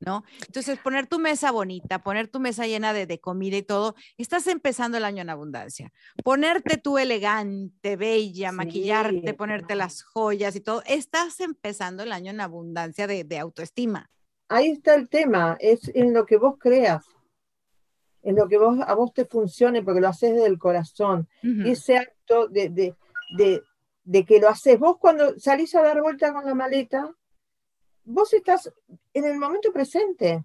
¿No? 0.00 0.24
Entonces, 0.46 0.78
poner 0.78 1.06
tu 1.06 1.18
mesa 1.18 1.50
bonita, 1.50 2.02
poner 2.02 2.28
tu 2.28 2.40
mesa 2.40 2.66
llena 2.66 2.92
de, 2.92 3.20
comida 3.20 3.56
y 3.56 3.62
todo, 3.62 3.94
estás 4.16 4.46
empezando 4.46 4.98
el 4.98 5.04
año 5.04 5.22
en 5.22 5.30
abundancia. 5.30 5.92
Ponerte 6.24 6.76
tú 6.76 6.98
elegante, 6.98 7.96
bella, 7.96 8.52
maquillarte, 8.52 9.34
ponerte 9.34 9.74
las 9.74 10.02
joyas 10.02 10.56
y 10.56 10.60
todo, 10.60 10.82
estás 10.86 11.40
empezando 11.40 12.02
el 12.02 12.12
año 12.12 12.30
en 12.30 12.40
abundancia 12.40 13.06
de, 13.06 13.38
autoestima. 13.38 14.10
Ahí 14.48 14.68
está 14.68 14.94
el 14.94 15.08
tema, 15.08 15.56
es 15.58 15.90
en 15.94 16.12
lo 16.12 16.26
que 16.26 16.36
vos 16.36 16.56
creas, 16.58 17.04
en 18.22 18.36
lo 18.36 18.48
que 18.48 18.58
vos, 18.58 18.78
a 18.86 18.94
vos 18.94 19.12
te 19.12 19.24
funcione, 19.24 19.82
porque 19.82 20.00
lo 20.00 20.08
haces 20.08 20.34
desde 20.34 20.46
el 20.46 20.58
corazón. 20.58 21.28
Ese 21.64 21.96
acto 21.96 22.48
de, 22.48 22.68
de, 22.68 23.62
de 24.04 24.24
que 24.24 24.40
lo 24.40 24.48
haces 24.48 24.78
vos 24.78 24.98
cuando 24.98 25.38
salís 25.38 25.74
a 25.74 25.82
dar 25.82 26.02
vuelta 26.02 26.32
con 26.32 26.44
la 26.44 26.54
maleta, 26.54 27.14
vos 28.04 28.32
estás 28.32 28.72
en 29.12 29.24
el 29.24 29.38
momento 29.38 29.72
presente. 29.72 30.44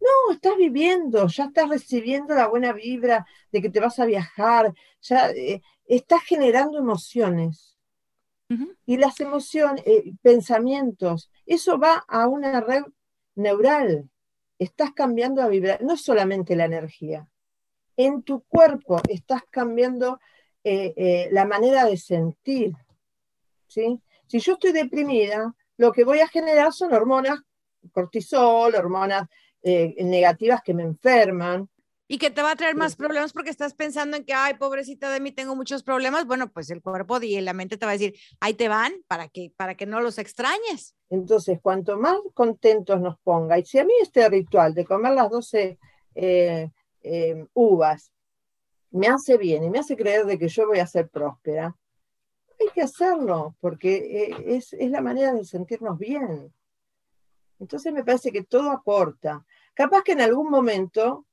No, 0.00 0.32
estás 0.32 0.56
viviendo, 0.56 1.28
ya 1.28 1.44
estás 1.44 1.68
recibiendo 1.68 2.34
la 2.34 2.48
buena 2.48 2.72
vibra 2.72 3.24
de 3.52 3.62
que 3.62 3.70
te 3.70 3.78
vas 3.78 4.00
a 4.00 4.04
viajar, 4.04 4.74
ya 5.00 5.30
eh, 5.30 5.62
estás 5.86 6.22
generando 6.22 6.78
emociones. 6.78 7.68
Y 8.84 8.98
las 8.98 9.18
emociones, 9.20 9.82
eh, 9.86 10.12
pensamientos, 10.20 11.30
eso 11.46 11.78
va 11.78 12.04
a 12.06 12.26
una 12.28 12.60
red 12.60 12.82
neural. 13.34 14.10
Estás 14.58 14.92
cambiando 14.92 15.40
la 15.40 15.48
vibra, 15.48 15.78
no 15.80 15.96
solamente 15.96 16.54
la 16.54 16.66
energía. 16.66 17.26
En 17.96 18.22
tu 18.22 18.42
cuerpo 18.42 19.00
estás 19.08 19.44
cambiando 19.48 20.20
eh, 20.64 21.30
la 21.32 21.46
manera 21.46 21.86
de 21.86 21.96
sentir. 21.96 22.74
¿sí? 23.68 23.98
Si 24.26 24.38
yo 24.38 24.52
estoy 24.52 24.72
deprimida, 24.72 25.54
lo 25.82 25.90
que 25.90 26.04
voy 26.04 26.20
a 26.20 26.28
generar 26.28 26.72
son 26.72 26.92
hormonas, 26.92 27.40
cortisol, 27.90 28.72
hormonas 28.76 29.28
eh, 29.64 29.96
negativas 30.04 30.62
que 30.62 30.74
me 30.74 30.84
enferman. 30.84 31.68
Y 32.06 32.18
que 32.18 32.30
te 32.30 32.40
va 32.40 32.52
a 32.52 32.56
traer 32.56 32.76
más 32.76 32.94
problemas 32.94 33.32
porque 33.32 33.50
estás 33.50 33.74
pensando 33.74 34.16
en 34.16 34.24
que, 34.24 34.32
ay, 34.32 34.54
pobrecita 34.54 35.10
de 35.10 35.18
mí, 35.18 35.32
tengo 35.32 35.56
muchos 35.56 35.82
problemas. 35.82 36.24
Bueno, 36.24 36.52
pues 36.52 36.70
el 36.70 36.82
cuerpo 36.82 37.20
y 37.20 37.40
la 37.40 37.52
mente 37.52 37.78
te 37.78 37.84
va 37.84 37.90
a 37.90 37.98
decir, 37.98 38.14
ahí 38.38 38.54
te 38.54 38.68
van 38.68 38.92
para 39.08 39.26
que, 39.26 39.52
para 39.56 39.74
que 39.74 39.86
no 39.86 40.00
los 40.00 40.18
extrañes. 40.18 40.94
Entonces, 41.10 41.58
cuanto 41.60 41.98
más 41.98 42.16
contentos 42.32 43.00
nos 43.00 43.18
ponga, 43.18 43.58
y 43.58 43.64
si 43.64 43.80
a 43.80 43.84
mí 43.84 43.92
este 44.00 44.28
ritual 44.28 44.74
de 44.74 44.84
comer 44.84 45.14
las 45.14 45.30
12 45.30 45.80
eh, 46.14 46.70
eh, 47.02 47.46
uvas 47.54 48.12
me 48.92 49.08
hace 49.08 49.36
bien 49.36 49.64
y 49.64 49.70
me 49.70 49.80
hace 49.80 49.96
creer 49.96 50.26
de 50.26 50.38
que 50.38 50.46
yo 50.46 50.68
voy 50.68 50.78
a 50.78 50.86
ser 50.86 51.08
próspera, 51.08 51.74
hay 52.60 52.68
que 52.74 52.82
hacerlo, 52.82 53.56
porque 53.60 53.96
eh, 53.96 54.56
es, 54.56 54.72
la 54.72 55.00
manera 55.00 55.32
de 55.32 55.44
sentirnos 55.44 55.98
bien. 55.98 56.52
Entonces 57.58 57.92
me 57.92 58.04
parece 58.04 58.32
que 58.32 58.44
todo 58.44 58.70
aporta. 58.70 59.44
Capaz 59.74 60.02
que 60.02 60.12
en 60.12 60.20
algún 60.20 60.50
momento 60.50 61.26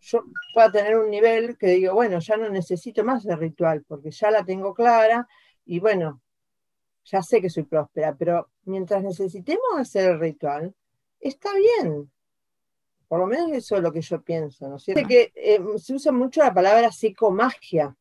yo 0.00 0.24
pueda 0.54 0.70
tener 0.70 0.96
un 0.96 1.10
nivel 1.10 1.56
que 1.58 1.68
digo, 1.68 1.94
bueno, 1.94 2.18
ya 2.20 2.36
no 2.36 2.48
necesito 2.48 3.04
más 3.04 3.24
de 3.24 3.36
ritual, 3.36 3.84
porque 3.86 4.10
ya 4.10 4.30
la 4.30 4.44
tengo 4.44 4.74
clara 4.74 5.28
y 5.64 5.80
bueno, 5.80 6.20
ya 7.04 7.22
sé 7.22 7.40
que 7.40 7.50
soy 7.50 7.64
próspera, 7.64 8.14
pero 8.14 8.48
mientras 8.64 9.02
necesitemos 9.02 9.78
hacer 9.78 10.10
el 10.10 10.20
ritual, 10.20 10.74
está 11.20 11.50
bien. 11.54 12.10
Por 13.08 13.20
lo 13.20 13.26
menos 13.26 13.50
eso 13.52 13.76
es 13.76 13.82
lo 13.82 13.92
que 13.92 14.02
yo 14.02 14.20
pienso, 14.22 14.68
¿no 14.68 14.76
es 14.76 14.82
cierto? 14.82 15.08
Que 15.08 15.32
eh, 15.34 15.60
se 15.78 15.94
usa 15.94 16.12
mucho 16.12 16.42
la 16.42 16.52
palabra 16.52 16.92
psicomagia. 16.92 17.96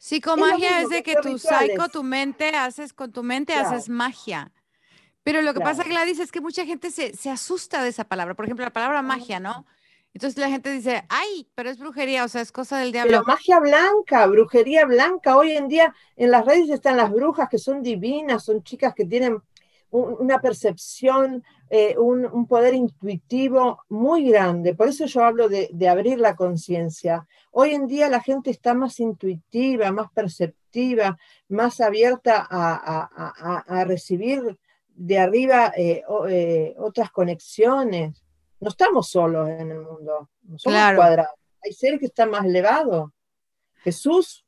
Psicomagia 0.00 0.80
es, 0.80 0.88
de 0.88 1.02
que 1.02 1.14
tu 1.16 1.36
psico, 1.36 1.90
tu 1.92 2.02
mente, 2.02 2.56
haces 2.56 2.94
con 2.94 3.12
tu 3.12 3.22
mente, 3.22 3.52
haces 3.52 3.90
magia. 3.90 4.50
Pero 5.22 5.42
lo 5.42 5.52
que 5.52 5.60
pasa, 5.60 5.84
Gladys, 5.84 6.20
es 6.20 6.32
que 6.32 6.40
mucha 6.40 6.64
gente 6.64 6.90
se, 6.90 7.14
se, 7.14 7.28
asusta 7.28 7.82
de 7.82 7.90
esa 7.90 8.04
palabra. 8.04 8.34
Por 8.34 8.46
ejemplo, 8.46 8.64
la 8.64 8.72
palabra 8.72 9.02
magia, 9.02 9.40
¿no? 9.40 9.66
Entonces 10.14 10.38
la 10.38 10.48
gente 10.48 10.72
dice, 10.72 11.04
ay, 11.10 11.46
pero 11.54 11.68
es 11.68 11.78
brujería, 11.78 12.24
o 12.24 12.28
sea, 12.28 12.40
es 12.40 12.50
cosa 12.50 12.78
del 12.78 12.92
diablo. 12.92 13.10
Pero 13.10 13.24
magia 13.24 13.60
blanca, 13.60 14.26
brujería 14.26 14.86
blanca. 14.86 15.36
Hoy 15.36 15.52
en 15.52 15.68
día 15.68 15.94
en 16.16 16.30
las 16.30 16.46
redes 16.46 16.70
están 16.70 16.96
las 16.96 17.10
brujas 17.10 17.50
que 17.50 17.58
son 17.58 17.82
divinas, 17.82 18.42
son 18.42 18.62
chicas 18.62 18.94
que 18.94 19.04
tienen 19.04 19.42
una 19.90 20.40
percepción, 20.40 21.42
eh, 21.68 21.96
un, 21.98 22.46
poder 22.46 22.74
intuitivo 22.74 23.84
muy 23.88 24.30
grande. 24.30 24.74
Por 24.74 24.88
eso 24.88 25.06
yo 25.06 25.24
hablo 25.24 25.48
de, 25.48 25.88
abrir 25.88 26.18
la 26.18 26.36
conciencia. 26.36 27.26
Hoy 27.50 27.74
en 27.74 27.86
día 27.86 28.08
la 28.08 28.20
gente 28.20 28.50
está 28.50 28.74
más 28.74 29.00
intuitiva, 29.00 29.90
más 29.90 30.10
perceptiva, 30.12 31.18
más 31.48 31.80
abierta 31.80 32.46
a, 32.48 33.84
recibir 33.84 34.58
de 34.94 35.18
arriba 35.18 35.72
eh, 35.76 36.02
eh, 36.28 36.74
otras 36.78 37.10
conexiones 37.10 38.22
no 38.60 38.68
estamos 38.68 39.08
solos 39.08 39.48
en 39.48 39.70
el 39.70 39.80
mundo, 39.80 40.28
no 40.42 40.58
somos 40.58 40.94
cuadrados. 40.94 41.34
Hay 41.64 41.72
seres 41.72 41.98
que 41.98 42.06
están 42.06 42.30
más 42.30 42.44
elevados. 42.44 43.10
Jesús, 43.82 44.44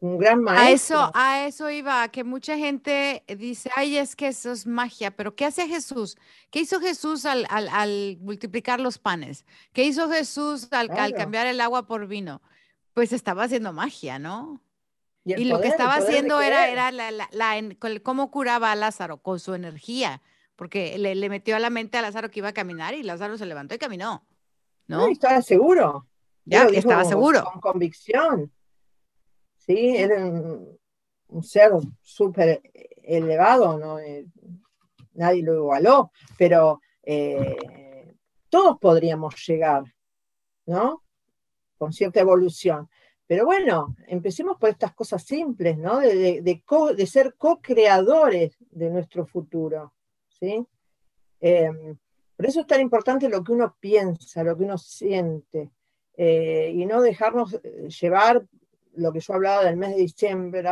un 0.00 0.18
gran 0.18 0.42
maestro. 0.42 0.64
A 0.64 0.70
eso, 0.70 1.10
a 1.14 1.46
eso 1.46 1.70
iba, 1.70 2.08
que 2.08 2.24
mucha 2.24 2.56
gente 2.56 3.24
dice, 3.38 3.70
ay, 3.76 3.96
es 3.96 4.14
que 4.16 4.28
eso 4.28 4.52
es 4.52 4.66
magia, 4.66 5.10
pero 5.10 5.34
¿qué 5.34 5.44
hace 5.44 5.66
Jesús? 5.66 6.16
¿Qué 6.50 6.60
hizo 6.60 6.80
Jesús 6.80 7.24
al, 7.24 8.18
multiplicar 8.20 8.80
los 8.80 8.98
panes? 8.98 9.44
¿Qué 9.72 9.84
hizo 9.84 10.10
Jesús 10.10 10.68
al, 10.72 10.88
cambiar 11.14 11.46
el 11.46 11.60
agua 11.60 11.86
por 11.86 12.06
vino? 12.06 12.42
Pues 12.94 13.12
estaba 13.12 13.44
haciendo 13.44 13.72
magia, 13.72 14.18
¿no? 14.18 14.62
Y, 15.24 15.44
lo 15.44 15.60
que 15.60 15.68
estaba 15.68 15.94
haciendo 15.94 16.40
era, 16.40 16.68
era 16.68 16.92
la, 16.92 17.28
cómo 18.02 18.30
curaba 18.30 18.70
a 18.70 18.76
Lázaro 18.76 19.18
con 19.18 19.40
su 19.40 19.54
energía 19.54 20.22
porque 20.56 20.96
le, 20.98 21.28
metió 21.28 21.54
a 21.54 21.60
la 21.60 21.70
mente 21.70 21.98
a 21.98 22.02
Lázaro 22.02 22.30
que 22.30 22.40
iba 22.40 22.48
a 22.48 22.54
caminar 22.54 22.94
y 22.94 23.02
Lázaro 23.02 23.38
se 23.38 23.46
levantó 23.46 23.74
y 23.74 23.78
caminó. 23.78 24.26
¿No? 24.88 25.06
estaba 25.08 25.42
seguro. 25.42 26.06
Ya, 26.44 26.64
estaba 26.64 27.04
seguro. 27.04 27.44
Con 27.44 27.60
convicción. 27.60 28.52
Sí, 29.66 29.96
era 29.96 30.24
un, 30.24 31.42
ser 31.42 31.72
súper 32.00 32.62
elevado, 33.02 33.78
¿no? 33.78 33.98
Eh, 33.98 34.26
nadie 35.14 35.42
lo 35.42 35.54
igualó, 35.54 36.12
pero 36.38 36.80
eh, 37.02 38.14
todos 38.48 38.78
podríamos 38.78 39.34
llegar, 39.46 39.82
¿no? 40.66 41.02
Con 41.78 41.92
cierta 41.92 42.20
evolución. 42.20 42.88
Pero 43.26 43.44
bueno, 43.44 43.96
empecemos 44.06 44.56
por 44.56 44.70
estas 44.70 44.94
cosas 44.94 45.24
simples, 45.24 45.76
¿no? 45.76 45.98
De, 45.98 46.42
de 46.42 47.06
ser 47.06 47.34
co-creadores 47.36 48.56
de 48.70 48.88
nuestro 48.88 49.26
futuro. 49.26 49.92
¿sí? 50.38 50.66
Em, 51.40 51.96
por 52.36 52.46
eso 52.46 52.60
es 52.60 52.66
tan 52.66 52.80
importante 52.80 53.28
lo 53.28 53.42
que 53.42 53.52
uno 53.52 53.76
piensa, 53.80 54.42
lo 54.44 54.56
que 54.56 54.64
uno 54.64 54.78
siente, 54.78 55.70
eh, 56.16 56.72
y 56.74 56.86
no 56.86 57.02
dejarnos 57.02 57.54
eh, 57.54 57.88
llevar 57.88 58.46
lo 58.96 59.12
que 59.12 59.20
yo 59.20 59.34
hablaba 59.34 59.64
del 59.64 59.76
mes 59.76 59.90
de 59.90 60.02
diciembre, 60.02 60.62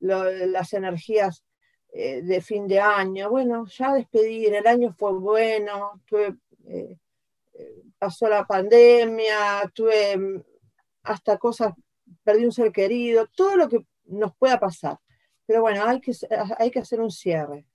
las 0.00 0.72
energías 0.72 1.44
eh, 1.92 2.22
de 2.22 2.40
fin 2.40 2.66
de 2.66 2.80
año. 2.80 3.30
Bueno, 3.30 3.66
ya 3.66 3.92
despedir, 3.94 4.54
el 4.54 4.66
año 4.66 4.92
fue 4.92 5.12
bueno, 5.12 6.02
pasó 7.98 8.28
la 8.28 8.44
pandemia, 8.46 9.70
tuve 9.74 10.16
mm, 10.16 10.42
hasta 11.04 11.38
cosas, 11.38 11.72
perdí 12.22 12.44
un 12.44 12.52
ser 12.52 12.72
querido, 12.72 13.26
todo 13.34 13.56
lo 13.56 13.68
que 13.68 13.86
nos 14.04 14.36
pueda 14.36 14.58
pasar. 14.58 14.98
Pero 15.46 15.60
bueno, 15.62 15.84
hay 15.84 16.00
que, 16.00 16.12
hay 16.58 16.70
que 16.70 16.80
hacer 16.80 17.00
un 17.00 17.10
cierre 17.10 17.66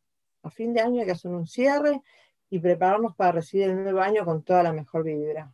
a 0.43 0.49
fin 0.49 0.73
de 0.73 0.81
año 0.81 0.99
hay 0.99 1.05
que 1.05 1.12
hacer 1.12 1.31
un 1.31 1.47
cierre 1.47 2.01
y 2.49 2.60
prepararnos 2.60 3.15
para 3.15 3.34
recibir 3.34 3.69
el 3.69 3.84
nuevo 3.84 4.01
año 4.01 4.25
con 4.25 4.43
toda 4.43 4.63
la 4.63 4.73
mejor 4.73 5.03
vibra. 5.03 5.53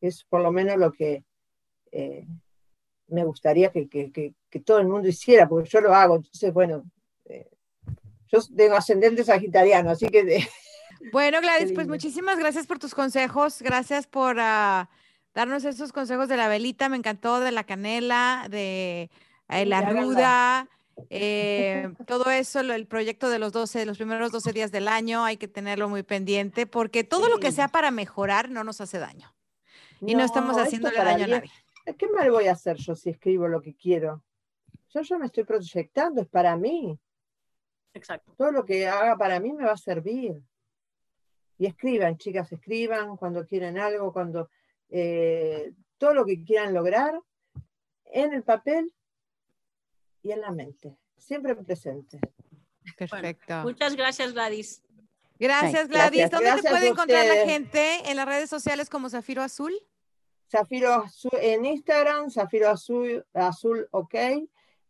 Es 0.00 0.24
por 0.24 0.40
lo 0.40 0.50
menos 0.50 0.76
lo 0.76 0.92
que 0.92 1.24
eh, 1.92 2.26
me 3.08 3.24
gustaría 3.24 3.70
que, 3.70 4.34
todo 4.64 4.78
el 4.78 4.88
mundo 4.88 5.08
hiciera, 5.08 5.48
porque 5.48 5.68
yo 5.68 5.80
lo 5.80 5.94
hago. 5.94 6.16
Entonces, 6.16 6.52
bueno, 6.52 6.84
eh, 7.26 7.48
yo 8.28 8.38
tengo 8.56 8.76
ascendente 8.76 9.24
sagitariano, 9.24 9.90
así 9.90 10.08
que... 10.08 10.46
bueno, 11.12 11.40
Gladys, 11.40 11.72
pues 11.72 11.88
muchísimas 11.88 12.38
gracias 12.38 12.66
por 12.66 12.78
tus 12.78 12.94
consejos, 12.94 13.62
gracias 13.62 14.06
por 14.06 14.36
ah, 14.38 14.88
darnos 15.34 15.64
esos 15.64 15.92
consejos 15.92 16.28
de 16.28 16.36
la 16.36 16.48
velita, 16.48 16.88
me 16.88 16.96
encantó 16.96 17.40
de 17.40 17.52
la 17.52 17.64
canela, 17.64 18.46
de 18.50 19.10
eh, 19.48 19.66
la 19.66 19.82
ruda. 19.82 20.68
Eh, 21.10 21.94
todo 22.08 22.28
eso, 22.28 22.58
el 22.58 22.86
proyecto 22.88 23.30
de 23.30 23.38
los 23.38 23.52
12, 23.52 23.86
los 23.86 23.98
primeros 23.98 24.32
12 24.32 24.52
días 24.52 24.72
del 24.72 24.88
año, 24.88 25.24
hay 25.24 25.36
que 25.36 25.46
tenerlo 25.46 25.88
muy 25.88 26.02
pendiente 26.02 26.66
porque 26.66 27.04
todo 27.04 27.28
lo 27.28 27.38
que 27.38 27.52
sea 27.52 27.68
para 27.68 27.92
mejorar 27.92 28.50
no 28.50 28.64
nos 28.64 28.80
hace 28.80 28.98
daño. 28.98 29.32
Y 30.00 30.14
no, 30.14 30.24
estamos 30.24 30.56
haciéndole 30.56 30.96
daño 30.96 31.24
a 31.24 31.28
nadie. 31.28 31.50
¿Qué 31.96 32.08
mal 32.08 32.30
voy 32.30 32.46
a 32.46 32.52
hacer 32.52 32.76
yo 32.76 32.94
si 32.94 33.10
escribo 33.10 33.48
lo 33.48 33.60
que 33.60 33.74
quiero? 33.74 34.22
Yo 34.90 35.02
ya 35.02 35.18
me 35.18 35.26
estoy 35.26 35.44
proyectando, 35.44 36.20
es 36.20 36.28
para 36.28 36.56
mí. 36.56 36.98
Exacto. 37.94 38.32
Todo 38.36 38.52
lo 38.52 38.64
que 38.64 38.86
haga 38.86 39.16
para 39.16 39.40
mí 39.40 39.52
me 39.52 39.64
va 39.64 39.72
a 39.72 39.76
servir. 39.76 40.42
Y 41.58 41.66
escriban, 41.66 42.16
chicas, 42.16 42.50
escriban 42.52 43.16
cuando 43.16 43.44
quieren 43.46 43.78
algo, 43.78 44.12
cuando 44.12 44.48
eh, 44.88 45.72
todo 45.98 46.14
lo 46.14 46.24
que 46.24 46.42
quieran 46.44 46.72
lograr 46.72 47.20
en 48.04 48.32
el 48.32 48.42
papel 48.42 48.92
y 50.22 50.32
en 50.32 50.40
la 50.40 50.52
mente, 50.52 50.96
siempre 51.16 51.54
presente. 51.56 52.20
Perfecto. 52.96 53.62
muchas 53.62 53.96
gracias, 53.96 54.32
Gladys. 54.32 54.82
Gracias, 55.38 55.88
Gladys. 55.88 56.30
¿Dónde 56.30 56.62
te 56.62 56.68
puede 56.68 56.88
encontrar 56.88 57.26
la 57.26 57.46
gente? 57.46 58.10
¿En 58.10 58.16
las 58.16 58.26
redes 58.26 58.50
sociales 58.50 58.88
como 58.88 59.08
Zafiro 59.08 59.42
Azul? 59.42 59.72
Zafiro 60.50 60.94
Azul 60.94 61.30
en 61.40 61.64
Instagram, 61.64 62.30
Zafiro 62.30 62.70
Azul, 62.70 63.24
Azul 63.34 63.88
OK, 63.90 64.14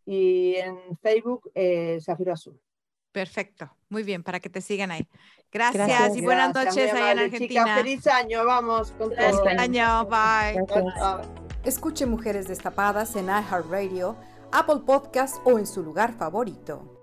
y 0.07 0.55
en 0.57 0.97
Facebook, 1.03 1.51
eh, 1.55 1.99
Zafiro 2.01 2.33
Azul. 2.33 2.61
Perfecto, 3.13 3.71
muy 3.89 4.03
bien, 4.03 4.23
para 4.23 4.41
que 4.41 4.49
te 4.49 4.61
sigan 4.61 4.91
ahí. 4.91 5.07
Gracias, 5.51 6.17
y 6.17 6.21
buenas 6.21 6.55
noches 6.55 6.93
allá 6.93 7.13
en 7.13 7.19
Argentina. 7.21 7.77
feliz 7.77 8.07
año, 8.07 8.45
vamos 8.45 8.93
con 8.93 9.11
Feliz 9.13 9.41
año, 9.59 10.07
bye. 10.07 10.63
Escuche 11.65 12.07
Mujeres 12.07 12.49
Destapadas 12.49 13.17
en 13.17 13.27
iHeartRadio 13.27 14.17
Apple 14.53 14.81
Podcast 14.87 15.37
o 15.45 15.59
en 15.59 15.67
su 15.67 15.83
lugar 15.83 16.13
favorito. 16.13 16.98